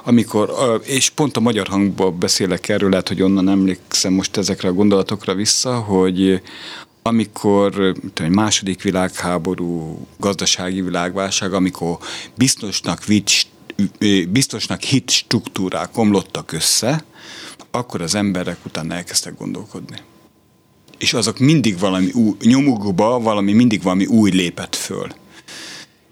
[0.05, 4.73] Amikor, és pont a magyar hangban beszélek erről, lehet, hogy onnan emlékszem most ezekre a
[4.73, 6.43] gondolatokra vissza, hogy
[7.09, 11.99] amikor egy második világháború, gazdasági világválság, amikor
[12.35, 13.47] biztosnak, vitt,
[14.29, 17.05] biztosnak hit struktúrák omlottak össze,
[17.71, 19.97] akkor az emberek utána elkezdtek gondolkodni.
[20.99, 25.09] És azok mindig valami új, nyomukba valami, mindig valami új lépett föl.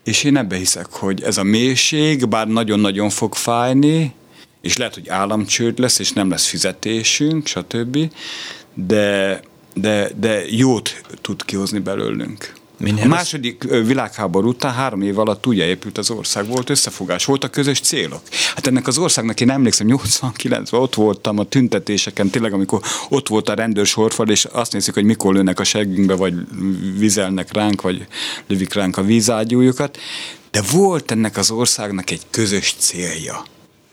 [0.04, 4.14] És én ebbe hiszek, hogy ez a mélység, bár nagyon-nagyon fog fájni,
[4.60, 7.98] és lehet, hogy államcsőd lesz, és nem lesz fizetésünk, stb.,
[8.74, 9.40] de
[9.80, 12.52] de, de jót tud kihozni belőlünk.
[12.78, 17.80] Minél a második világháború után három év alatt újjáépült az ország, volt összefogás, voltak közös
[17.80, 18.20] célok.
[18.54, 23.48] Hát ennek az országnak én emlékszem, 89-ben ott voltam a tüntetéseken, tényleg amikor ott volt
[23.48, 26.34] a rendőr sorfal, és azt nézik, hogy mikor lőnek a seggünkbe, vagy
[26.98, 28.06] vizelnek ránk, vagy
[28.46, 29.98] lövik ránk a vízágyújukat.
[30.50, 33.44] De volt ennek az országnak egy közös célja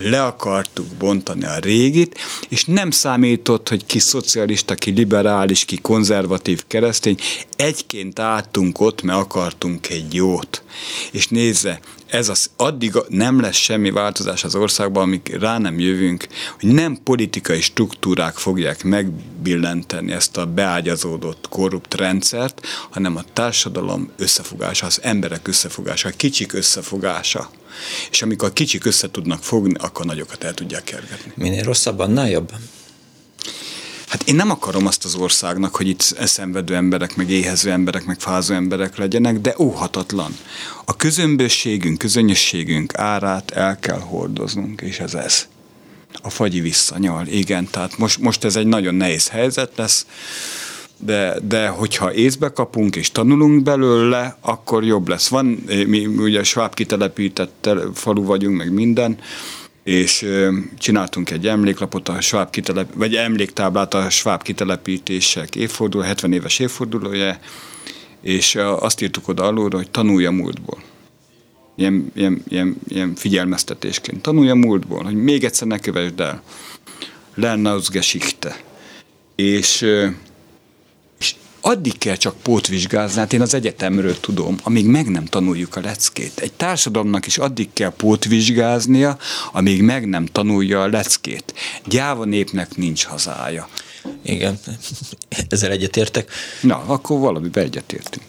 [0.03, 6.63] le akartuk bontani a régit, és nem számított, hogy ki szocialista, ki liberális, ki konzervatív
[6.67, 7.17] keresztény,
[7.55, 10.63] egyként álltunk ott, mert akartunk egy jót.
[11.11, 16.27] És nézze, ez az, addig nem lesz semmi változás az országban, amíg rá nem jövünk,
[16.59, 24.85] hogy nem politikai struktúrák fogják megbillenteni ezt a beágyazódott korrupt rendszert, hanem a társadalom összefogása,
[24.85, 27.49] az emberek összefogása, a kicsik összefogása.
[28.11, 31.31] És amikor a kicsik össze tudnak fogni, akkor nagyokat el tudják kergetni.
[31.35, 32.51] Minél rosszabb, annál jobb?
[34.13, 38.19] Hát én nem akarom azt az országnak, hogy itt szenvedő emberek, meg éhező emberek, meg
[38.19, 40.37] fázó emberek legyenek, de óhatatlan.
[40.85, 45.47] A közömbösségünk, közönösségünk árát el kell hordoznunk, és ez ez.
[46.21, 50.05] A fagyi visszanyal, igen, tehát most, most ez egy nagyon nehéz helyzet lesz,
[51.05, 55.27] de, de hogyha észbe kapunk és tanulunk belőle, akkor jobb lesz.
[55.27, 55.45] Van,
[55.87, 59.17] mi ugye sváb kitelepített falu vagyunk, meg minden,
[59.83, 60.25] és
[60.77, 67.39] csináltunk egy emléklapot, a sváb kitelep, vagy emléktáblát a sváb kitelepítések évforduló, 70 éves évfordulója,
[68.21, 70.81] és azt írtuk oda alulra, hogy tanulja múltból.
[71.75, 74.21] ilyen, ilyen, ilyen, ilyen figyelmeztetésként.
[74.21, 76.43] Tanulj a múltból, hogy még egyszer ne kövesd el.
[77.91, 78.61] Geschichte.
[79.35, 80.11] És, és
[81.65, 86.39] addig kell csak pótvizsgázni, hát én az egyetemről tudom, amíg meg nem tanuljuk a leckét.
[86.39, 89.17] Egy társadalomnak is addig kell pótvizsgáznia,
[89.51, 91.53] amíg meg nem tanulja a leckét.
[91.85, 93.67] Gyáva népnek nincs hazája.
[94.21, 94.59] Igen,
[95.49, 96.31] ezzel egyetértek.
[96.61, 98.25] Na, akkor valamiben egyetértünk.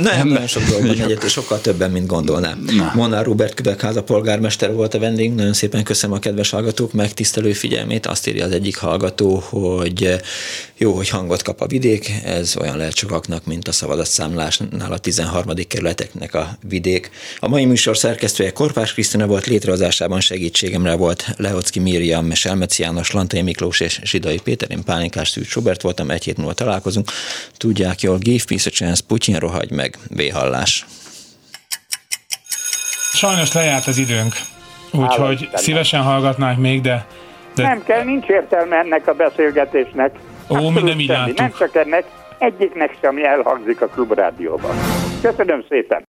[0.00, 2.64] Nem, nagyon sok dologban egyet, és sokkal többen, mint gondolnám.
[2.76, 2.92] Na.
[2.94, 8.06] Monár Robert Kübekháza polgármester volt a vendég, nagyon szépen köszönöm a kedves hallgatók megtisztelő figyelmét.
[8.06, 10.20] Azt írja az egyik hallgató, hogy
[10.76, 15.54] jó, hogy hangot kap a vidék, ez olyan lehet sokaknak, mint a szavazatszámlásnál a 13.
[15.68, 17.10] kerületeknek a vidék.
[17.38, 23.42] A mai műsor szerkesztője Korpás Krisztina volt, létrehozásában segítségemre volt Leocki Miriam, Selmeci János, Lantai
[23.42, 27.10] Miklós és Zsidai Péter, én Pálinkás Szűcs Robert voltam, egy hét múlva találkozunk.
[27.56, 30.84] Tudják jól, give peace a chance, Putyin rohagy meg, véhallás.
[33.12, 34.32] Sajnos lejárt az időnk,
[34.92, 37.06] úgyhogy szívesen hallgatnánk még, de,
[37.54, 37.62] de...
[37.62, 40.14] Nem kell, nincs értelme ennek a beszélgetésnek.
[40.48, 42.04] Ó, mi nem így Nem csak ennek,
[42.38, 44.76] egyiknek sem elhangzik a klubrádióban.
[45.22, 46.06] Köszönöm szépen!